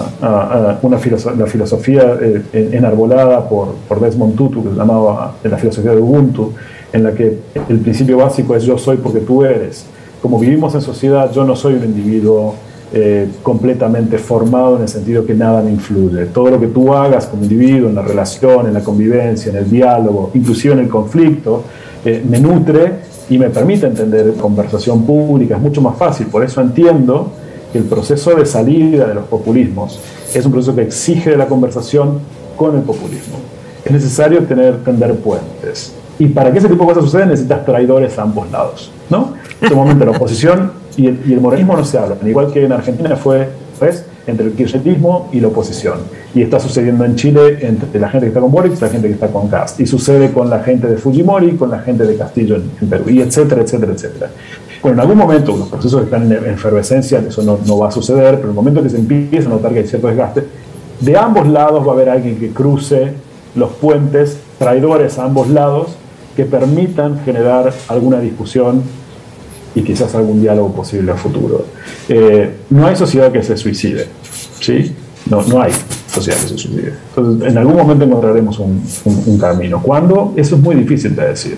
[0.81, 0.99] una
[1.37, 6.53] la filosofía eh, enarbolada por, por Desmond Tutu, que se llamaba la filosofía de Ubuntu,
[6.91, 7.37] en la que
[7.69, 9.85] el principio básico es yo soy porque tú eres.
[10.25, 12.55] Como vivimos en sociedad, yo no soy un individuo
[12.91, 16.25] eh, completamente formado en el sentido que nada me influye.
[16.25, 19.69] Todo lo que tú hagas como individuo, en la relación, en la convivencia, en el
[19.69, 21.65] diálogo, inclusive en el conflicto,
[22.03, 22.93] eh, me nutre
[23.29, 25.57] y me permite entender conversación pública.
[25.57, 26.25] Es mucho más fácil.
[26.25, 27.27] Por eso entiendo
[27.71, 29.99] que el proceso de salida de los populismos
[30.33, 32.17] es un proceso que exige la conversación
[32.57, 33.37] con el populismo.
[33.85, 35.93] Es necesario tener, tender puentes.
[36.17, 38.91] Y para que ese tipo de cosas sucedan necesitas traidores a ambos lados.
[39.09, 39.33] ¿No?
[39.61, 43.15] En este la oposición y el, y morenismo no se hablan, igual que en Argentina
[43.15, 43.49] fue
[43.79, 45.99] pues, entre el kirchnerismo y la oposición.
[46.33, 49.07] Y está sucediendo en Chile entre la gente que está con Boric y la gente
[49.07, 49.79] que está con Cast.
[49.79, 53.21] Y sucede con la gente de Fujimori, con la gente de Castillo en, Perú, y
[53.21, 54.31] etcétera, etcétera, etcétera.
[54.81, 58.35] Bueno, en algún momento, los procesos están en efervescencia, eso no, no va a suceder,
[58.35, 60.43] pero en el momento que se empieza a notar que hay cierto desgaste,
[60.99, 63.13] de ambos lados va a haber alguien que cruce
[63.55, 65.95] los puentes, traidores a ambos lados,
[66.35, 68.83] que permitan generar alguna discusión
[69.73, 71.65] y quizás algún diálogo posible a futuro.
[72.07, 74.07] Eh, no hay sociedad que se suicide,
[74.59, 74.95] ¿sí?
[75.29, 75.71] No, no hay
[76.07, 76.93] sociedad que se suicide.
[77.09, 79.81] Entonces, en algún momento encontraremos un, un, camino.
[79.81, 80.33] ¿Cuándo?
[80.35, 81.57] Eso es muy difícil de decir.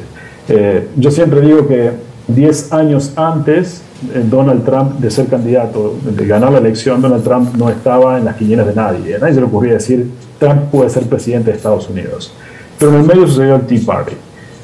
[0.49, 1.91] Eh, yo siempre digo que
[2.27, 3.81] 10 años antes
[4.13, 8.25] eh, Donald Trump de ser candidato, de ganar la elección, Donald Trump no estaba en
[8.25, 9.15] las quinielas de nadie.
[9.15, 10.09] A nadie se le ocurría decir,
[10.39, 12.33] Trump puede ser presidente de Estados Unidos.
[12.77, 14.15] Pero en el medio sucedió el Tea Party.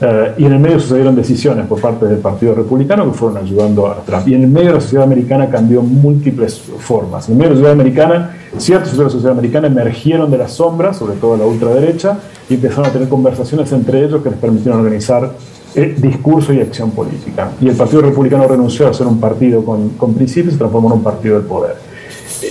[0.06, 3.88] Eh, y en el medio sucedieron decisiones por parte del Partido Republicano que fueron ayudando
[3.88, 4.28] a Trump.
[4.28, 7.30] Y en el medio la sociedad americana cambió múltiples formas.
[7.30, 10.38] En el medio de la sociedad americana, ciertos sectores de la sociedad americana emergieron de
[10.40, 14.40] las sombras, sobre todo la ultraderecha, y empezaron a tener conversaciones entre ellos que les
[14.40, 15.32] permitieron organizar
[15.74, 17.52] eh, discurso y acción política.
[17.62, 20.90] Y el Partido Republicano renunció a ser un partido con, con principios y se transformó
[20.90, 21.76] en un partido del poder.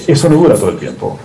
[0.07, 1.19] Eso no dura todo el tiempo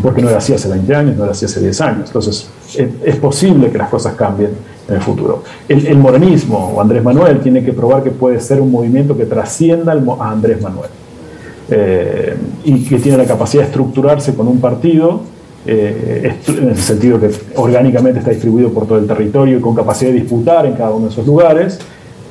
[0.00, 2.06] porque no era así hace 20 años, no era así hace 10 años.
[2.06, 4.50] Entonces, es, posible que las cosas cambien
[4.88, 5.42] en el futuro.
[5.68, 9.92] El, morenismo o Andrés Manuel tiene que probar que puede ser un movimiento que trascienda
[9.92, 10.90] a Andrés Manuel
[11.70, 15.22] eh, y que tiene la capacidad de estructurarse con un partido,
[15.64, 20.10] eh, en el sentido que orgánicamente está distribuido por todo el territorio y con capacidad
[20.10, 21.78] de disputar en cada uno de esos lugares,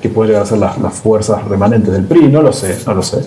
[0.02, 2.94] que puede llegar a ser las, las fuerzas remanentes del PRI, no lo sé, no
[2.94, 3.20] lo sé.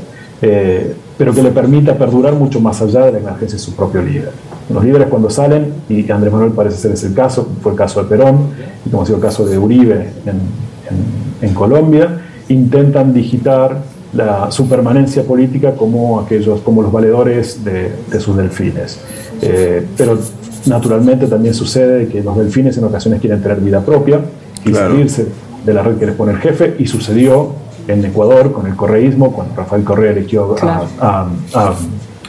[0.47, 4.03] Eh, pero que le permita perdurar mucho más allá de la emergencia de su propio
[4.03, 4.30] líder.
[4.68, 8.03] Los líderes cuando salen, y Andrés Manuel parece ser ese el caso, fue el caso
[8.03, 8.49] de Perón,
[8.84, 13.78] y como ha sido el caso de Uribe en, en, Colombia, intentan digitar
[14.12, 18.99] la, su permanencia política como aquellos, como los valedores de, de sus delfines.
[19.40, 20.18] Eh, pero
[20.66, 24.20] naturalmente también sucede que los delfines en ocasiones quieren tener vida propia
[24.64, 25.26] y salirse
[25.64, 29.32] de la red que les pone el jefe, y sucedió en Ecuador con el correísmo,
[29.32, 31.28] cuando Rafael Correa eligió a,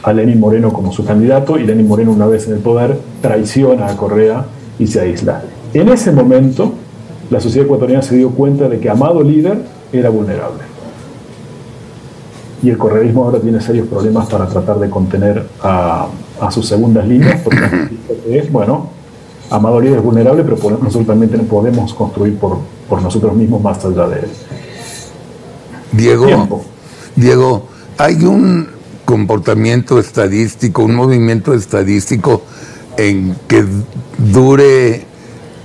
[0.02, 3.88] a, Lenín Moreno como su candidato y Lenín Moreno una vez en el poder traiciona
[3.88, 4.44] a Correa
[4.78, 5.42] y se aísla.
[5.74, 6.72] En ese momento
[7.30, 9.58] la sociedad ecuatoriana se dio cuenta de que Amado líder
[9.92, 10.62] era vulnerable.
[12.62, 16.08] Y el correísmo ahora tiene serios problemas para tratar de contener a,
[16.50, 17.60] sus segundas líneas, porque
[18.30, 18.90] es, bueno,
[19.50, 24.08] Amado líder es vulnerable, pero nosotros también podemos construir por, por nosotros mismos más allá
[24.08, 24.30] de él.
[25.96, 26.64] Diego,
[27.14, 27.68] Diego,
[27.98, 28.68] hay un
[29.04, 32.42] comportamiento estadístico, un movimiento estadístico
[32.96, 33.64] en que
[34.18, 35.04] dure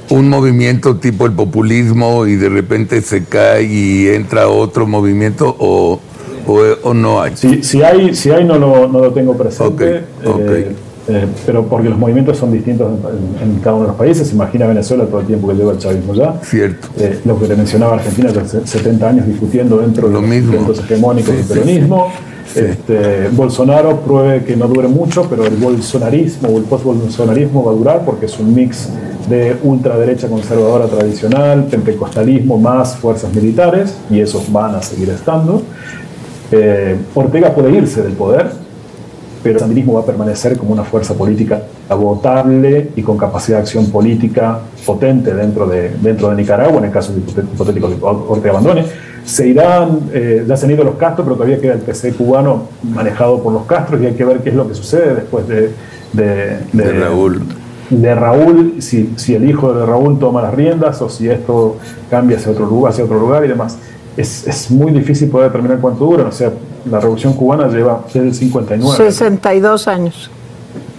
[0.09, 5.99] un movimiento tipo el populismo y de repente se cae y entra otro movimiento o,
[6.83, 7.35] o, no hay?
[7.37, 10.03] Si, hay, si hay no, lo, no lo tengo presente.
[10.23, 10.75] Eh,
[11.07, 12.89] eh, pero porque los movimientos son distintos
[13.41, 14.31] en, cada uno de los países.
[14.33, 16.39] Imagina Venezuela todo el tiempo que lleva el chavismo ya.
[16.43, 16.87] Cierto.
[16.99, 18.31] Eh, lo que te mencionaba Argentina,
[18.63, 22.07] 70 años discutiendo dentro de los hegemónicos del peronismo.
[22.55, 27.75] Este, Bolsonaro pruebe que no dure mucho, pero el bolsonarismo o el post-bolsonarismo va a
[27.75, 28.89] durar porque es un mix
[29.29, 35.61] de ultraderecha conservadora tradicional, pentecostalismo más fuerzas militares, y esos van a seguir estando.
[36.51, 38.51] Eh, Ortega puede irse del poder,
[39.43, 43.63] pero el sandinismo va a permanecer como una fuerza política votable y con capacidad de
[43.63, 48.85] acción política potente dentro de, dentro de Nicaragua, en el caso hipotético que Ortega abandone.
[49.23, 52.63] Se irán, eh, ya se han ido los Castro, pero todavía queda el PC cubano
[52.83, 55.71] manejado por los Castro y hay que ver qué es lo que sucede después de,
[56.13, 57.43] de, Raúl.
[57.89, 61.77] De Raúl, si, si el hijo de Raúl toma las riendas o si esto
[62.09, 63.77] cambia hacia otro lugar, hacia otro lugar y demás.
[64.17, 66.25] Es, es muy difícil poder determinar cuánto dura.
[66.25, 66.51] O sea,
[66.89, 68.97] la revolución cubana lleva desde el 59.
[68.97, 70.29] 62 años.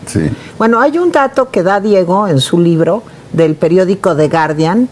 [0.06, 0.30] Sí.
[0.58, 3.02] Bueno, hay un dato que da Diego en su libro
[3.32, 4.88] del periódico The Guardian,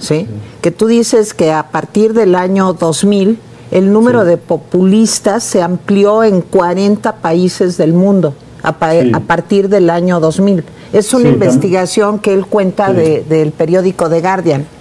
[0.00, 0.26] ¿sí?
[0.60, 3.38] Que tú dices que a partir del año 2000
[3.70, 10.20] el número de populistas se amplió en 40 países del mundo a, partir del año
[10.20, 10.64] 2000.
[10.92, 14.77] Es una investigación que él cuenta del periódico The Guardian.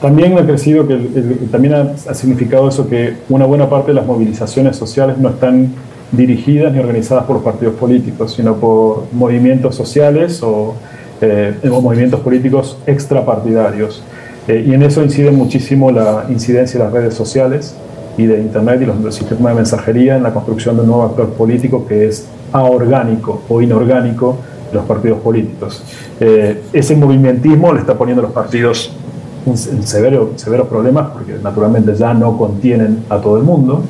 [0.00, 0.96] También ha crecido, que
[1.50, 5.72] también ha, significado eso que una buena parte de las movilizaciones sociales no están
[6.12, 10.74] dirigidas ni organizadas por partidos políticos, sino por movimientos sociales o,
[11.22, 14.02] eh, movimientos políticos extrapartidarios.
[14.48, 17.74] Eh, y en eso incide muchísimo la incidencia de las redes sociales
[18.18, 21.30] y de Internet y los, sistemas de mensajería en la construcción de un nuevo actor
[21.30, 24.36] político que es aorgánico o inorgánico
[24.72, 25.82] los partidos políticos.
[26.20, 28.92] Eh, ese movimentismo le está poniendo a los partidos
[29.46, 33.82] en, severo, severos problemas porque naturalmente ya no contienen a todo el mundo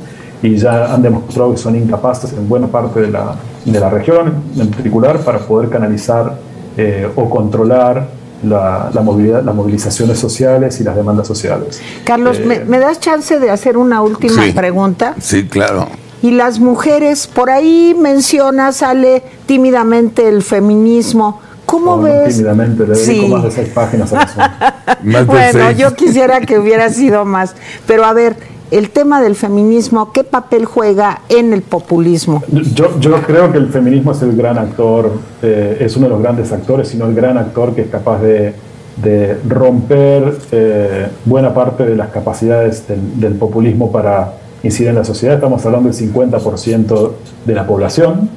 [0.43, 3.35] y ya han demostrado que son incapaces en buena parte de la,
[3.65, 6.35] de la región en particular para poder canalizar
[6.77, 8.07] eh, o controlar
[8.43, 11.81] la, movilidad, las movilizaciones sociales y las demandas sociales.
[12.05, 15.15] Carlos, ¿me, eh, das chance de hacer una última pregunta?
[15.19, 15.89] Sí, claro.
[16.23, 21.41] Y las mujeres, por ahí menciona, sale tímidamente el feminismo.
[21.65, 22.37] ¿Cómo ves?
[22.37, 25.27] Tímidamente, le dedico más de seis páginas a eso.
[25.27, 27.55] bueno, yo quisiera que hubiera sido más.
[27.87, 28.37] Pero a ver,
[28.71, 32.43] el tema del feminismo, ¿qué papel juega en el populismo?
[32.49, 35.13] Yo, yo creo que el feminismo es el gran actor,
[35.43, 38.55] eh, es uno de los grandes actores, sino el gran actor que es capaz de,
[38.97, 44.33] de romper eh, buena parte de las capacidades del, populismo para
[44.63, 45.37] incidir en la sociedad.
[45.37, 47.13] Estamos hablando del 50%
[47.45, 48.29] de la población.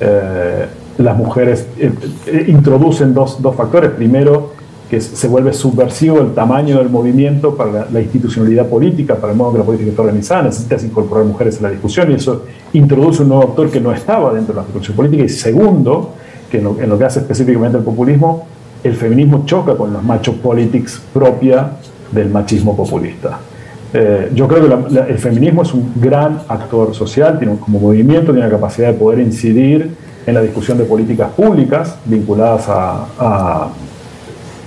[0.00, 0.66] Eh,
[0.98, 1.66] las mujeres
[2.48, 3.90] introducen dos, dos factores.
[3.90, 4.52] Primero,
[4.90, 9.52] que se vuelve subversivo el tamaño del movimiento para la, institucionalidad política, para el modo
[9.52, 13.30] que la política está organizada, necesitas incorporar mujeres a la discusión y eso introduce un
[13.30, 15.24] nuevo actor que no estaba dentro de la discusión política.
[15.24, 16.14] Y segundo,
[16.50, 18.46] que en lo, que hace específicamente el populismo,
[18.84, 21.72] el feminismo choca con los machos politics propia
[22.12, 23.40] del machismo populista.
[23.92, 28.50] Eh, yo creo que el feminismo es un gran actor social, como movimiento, tiene la
[28.50, 29.90] capacidad de poder incidir
[30.26, 33.68] en la discusión de políticas públicas vinculadas a,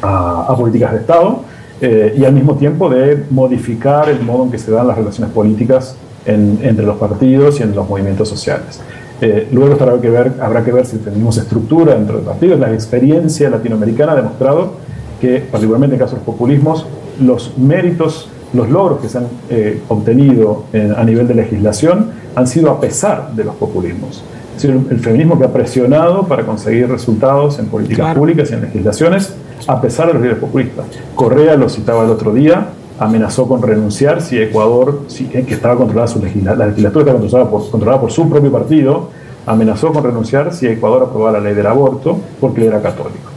[0.02, 1.42] políticas de Estado
[1.82, 5.34] eh, y al mismo tiempo de modificar el modo en que se dan las relaciones
[5.34, 5.96] políticas
[6.26, 8.82] entre los partidos y en los movimientos sociales.
[9.22, 12.60] Eh, luego habrá que, ver, habrá que ver si tenemos estructura dentro de partidos.
[12.60, 14.74] La experiencia latinoamericana ha demostrado
[15.20, 16.86] que, particularmente en casos de populismos,
[17.20, 22.72] los méritos, los logros que se han eh, obtenido a nivel de legislación han sido
[22.72, 24.24] a pesar de los populismos.
[24.56, 28.62] Es decir, el, feminismo que ha presionado para conseguir resultados en políticas públicas y en
[28.62, 29.34] legislaciones
[29.68, 30.86] a pesar de los líderes populistas.
[31.16, 32.68] Correa, lo citaba el otro día,
[33.00, 38.02] amenazó con renunciar si Ecuador, eh, que estaba controlada su legislatura, la legislatura estaba controlada
[38.02, 39.10] por, su propio partido,
[39.46, 43.30] amenazó con renunciar si Ecuador aprobaba la ley del aborto porque era católico.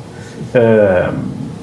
[0.55, 1.03] Eh,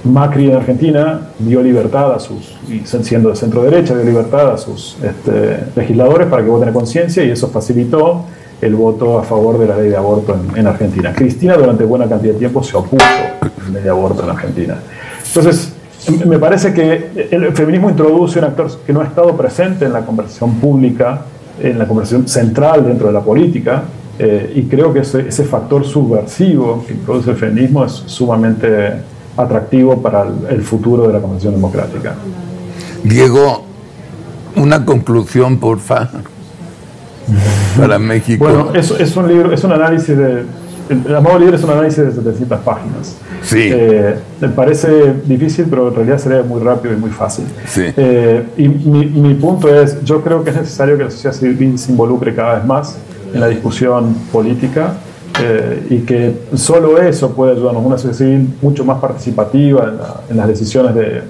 [0.05, 2.55] Macri en Argentina dio libertad a sus,
[3.03, 7.23] siendo de centro derecha, dio libertad a sus este, legisladores para que voten a conciencia
[7.25, 8.23] y eso facilitó
[8.61, 11.13] el voto a favor de la ley de aborto en, Argentina.
[11.13, 14.77] Cristina durante buena cantidad de tiempo se opuso a la ley de aborto en Argentina.
[15.25, 15.73] Entonces,
[16.25, 20.01] me parece que el feminismo introduce un actor que no ha estado presente en la
[20.01, 21.21] conversación pública,
[21.61, 23.83] en la conversación central dentro de la política,
[24.17, 28.95] eh, y creo que ese, ese, factor subversivo que introduce el feminismo es sumamente
[29.37, 32.15] atractivo para el, el futuro de la conversación democrática.
[33.01, 33.63] Diego,
[34.57, 36.38] una conclusión, por favor
[37.77, 38.43] para México.
[38.43, 40.43] Bueno, es, es un libro, es un análisis de.
[40.89, 43.15] El, amado libro es un análisis de 700 páginas.
[43.43, 43.69] Sí.
[43.71, 47.45] Eh, me parece difícil, pero en realidad sería muy rápido y muy fácil.
[47.67, 47.83] Sí.
[47.95, 51.77] Eh, y mi, mi, punto es: yo creo que es necesario que la sociedad civil
[51.77, 52.97] se involucre cada vez más
[53.33, 54.93] en la discusión política
[55.41, 59.93] eh, y que solo eso puede ayudarnos, una sociedad civil mucho más participativa
[60.29, 61.21] en, las decisiones de,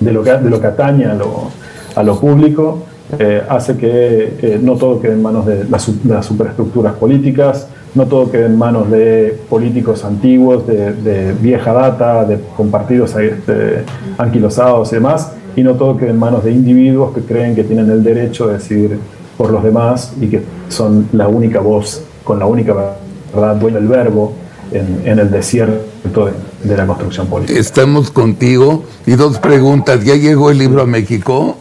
[0.00, 1.50] de, lo que, de lo que atañe a lo,
[1.94, 2.84] a lo público.
[3.18, 5.84] Eh, hace que no todo quede en manos de las,
[6.24, 13.14] superestructuras políticas, no todo quede en manos de políticos antiguos, de, vieja data, de compartidos
[13.16, 13.84] este,
[14.16, 17.90] anquilosados y demás, y no todo quede en manos de individuos que creen que tienen
[17.90, 18.98] el derecho de decidir
[19.36, 22.96] por los demás y que son la única voz, con la única
[23.34, 24.32] verdad, dueño el verbo
[24.72, 26.32] en, el desierto de,
[26.64, 27.58] de la construcción política.
[27.58, 28.84] Estamos contigo.
[29.06, 30.02] Y dos preguntas.
[30.02, 31.56] ¿Ya llegó el libro a México?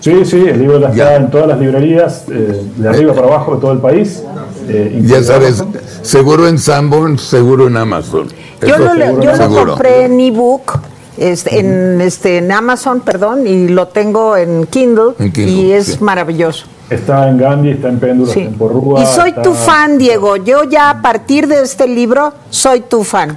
[0.00, 3.60] Sí, sí, el libro está en todas las librerías, eh, de arriba para abajo de
[3.60, 4.22] todo el país.
[4.68, 5.62] Eh, ya sabes,
[6.02, 8.28] seguro en Sanborn, seguro en Amazon.
[8.66, 10.80] Yo, lo, compré en ebook.
[11.18, 16.66] Este, en, este, en Amazon, perdón, y lo tengo en Kindle, y es maravilloso.
[16.88, 18.56] Está en Gandhi, está en Péndulo, en
[19.02, 20.36] Y soy tu fan, Diego.
[20.36, 23.36] Yo ya a partir de este libro soy tu fan.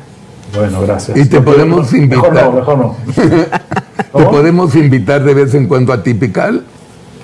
[0.55, 1.17] Bueno, gracias.
[1.17, 2.31] Y te podemos invitar.
[2.31, 2.95] Mejor no, mejor no.
[3.15, 6.63] ¿Te podemos invitar de vez en cuando a Tipical?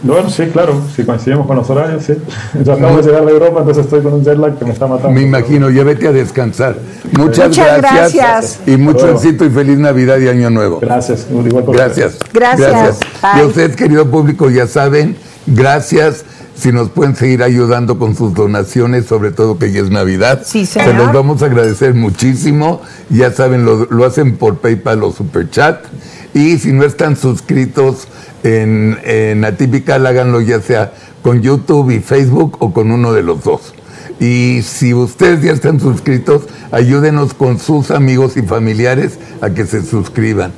[0.01, 2.13] Bueno, sí, claro, si coincidimos con los horarios, sí.
[2.63, 4.87] Yo acabo de llegar de Europa, entonces estoy con un jet lag que me está
[4.87, 5.11] matando.
[5.11, 6.77] Me imagino, ya vete a descansar.
[7.11, 8.59] Muchas, Muchas gracias, gracias.
[8.65, 10.79] Y mucho éxito y feliz Navidad y Año Nuevo.
[10.79, 12.17] Gracias, igual por Gracias.
[12.33, 12.99] Gracias.
[13.35, 16.23] Y a ustedes, querido público, ya saben, gracias.
[16.59, 20.41] Si nos pueden seguir ayudando con sus donaciones, sobre todo que ya es Navidad.
[20.45, 20.95] Sí, Se señor.
[20.95, 22.81] los vamos a agradecer muchísimo.
[23.09, 25.85] Ya saben, lo, lo hacen por PayPal o Superchat.
[26.33, 28.07] Y si no están suscritos
[28.43, 30.91] en, en Atypical, háganlo ya sea
[31.21, 33.73] con YouTube y Facebook o con uno de los dos.
[34.19, 36.41] Y si ustedes ya están suscritos,
[36.71, 40.51] ayúdenos con sus amigos y familiares a que se suscriban.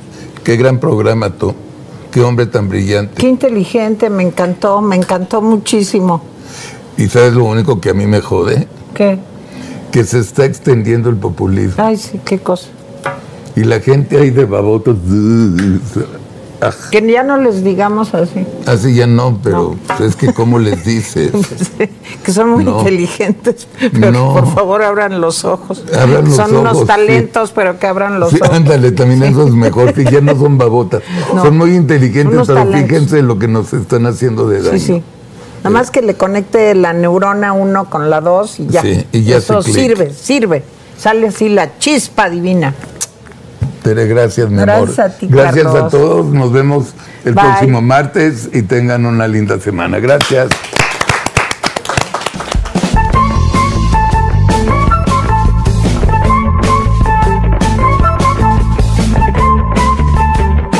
[0.43, 1.53] Qué gran programa tú.
[2.11, 3.13] Qué hombre tan brillante.
[3.15, 6.21] Qué inteligente, me encantó, me encantó muchísimo.
[6.97, 9.17] Y sabes lo único que a mí me jode, ¿Qué?
[9.91, 11.83] que se está extendiendo el populismo.
[11.83, 12.67] Ay, sí, qué cosa.
[13.55, 14.97] Y la gente ahí de babotos.
[16.61, 18.45] ah, Que ya no les digamos así.
[18.65, 21.31] Así ya no, pero pues, es que ¿cómo les dices?
[22.25, 22.79] que son muy No.
[22.79, 23.67] inteligentes.
[23.91, 24.33] Pero No.
[24.33, 25.83] por favor abran los ojos.
[25.93, 26.85] Abran los son ojos, unos sí.
[26.85, 28.55] talentos, pero que abran los Sí, ojos.
[28.55, 31.01] ándale, también eso es mejor, que ya no son babotas.
[31.33, 31.43] No.
[31.43, 32.89] Son muy inteligentes, Unos pero talentos.
[32.89, 34.77] fíjense lo que nos están haciendo de daño.
[34.77, 35.03] Sí, sí.
[35.63, 38.81] Nada más que le conecte la neurona uno con la dos y ya.
[38.81, 40.63] Sí, y ya Eso sirve, sirve.
[40.97, 42.73] Sale así la chispa divina.
[43.81, 45.11] Tere, gracias, mi Gracias amor.
[45.11, 46.27] a ti, gracias a todos.
[46.27, 46.93] Nos vemos
[47.25, 47.43] el Bye.
[47.43, 49.99] próximo martes y tengan una linda semana.
[49.99, 50.49] Gracias.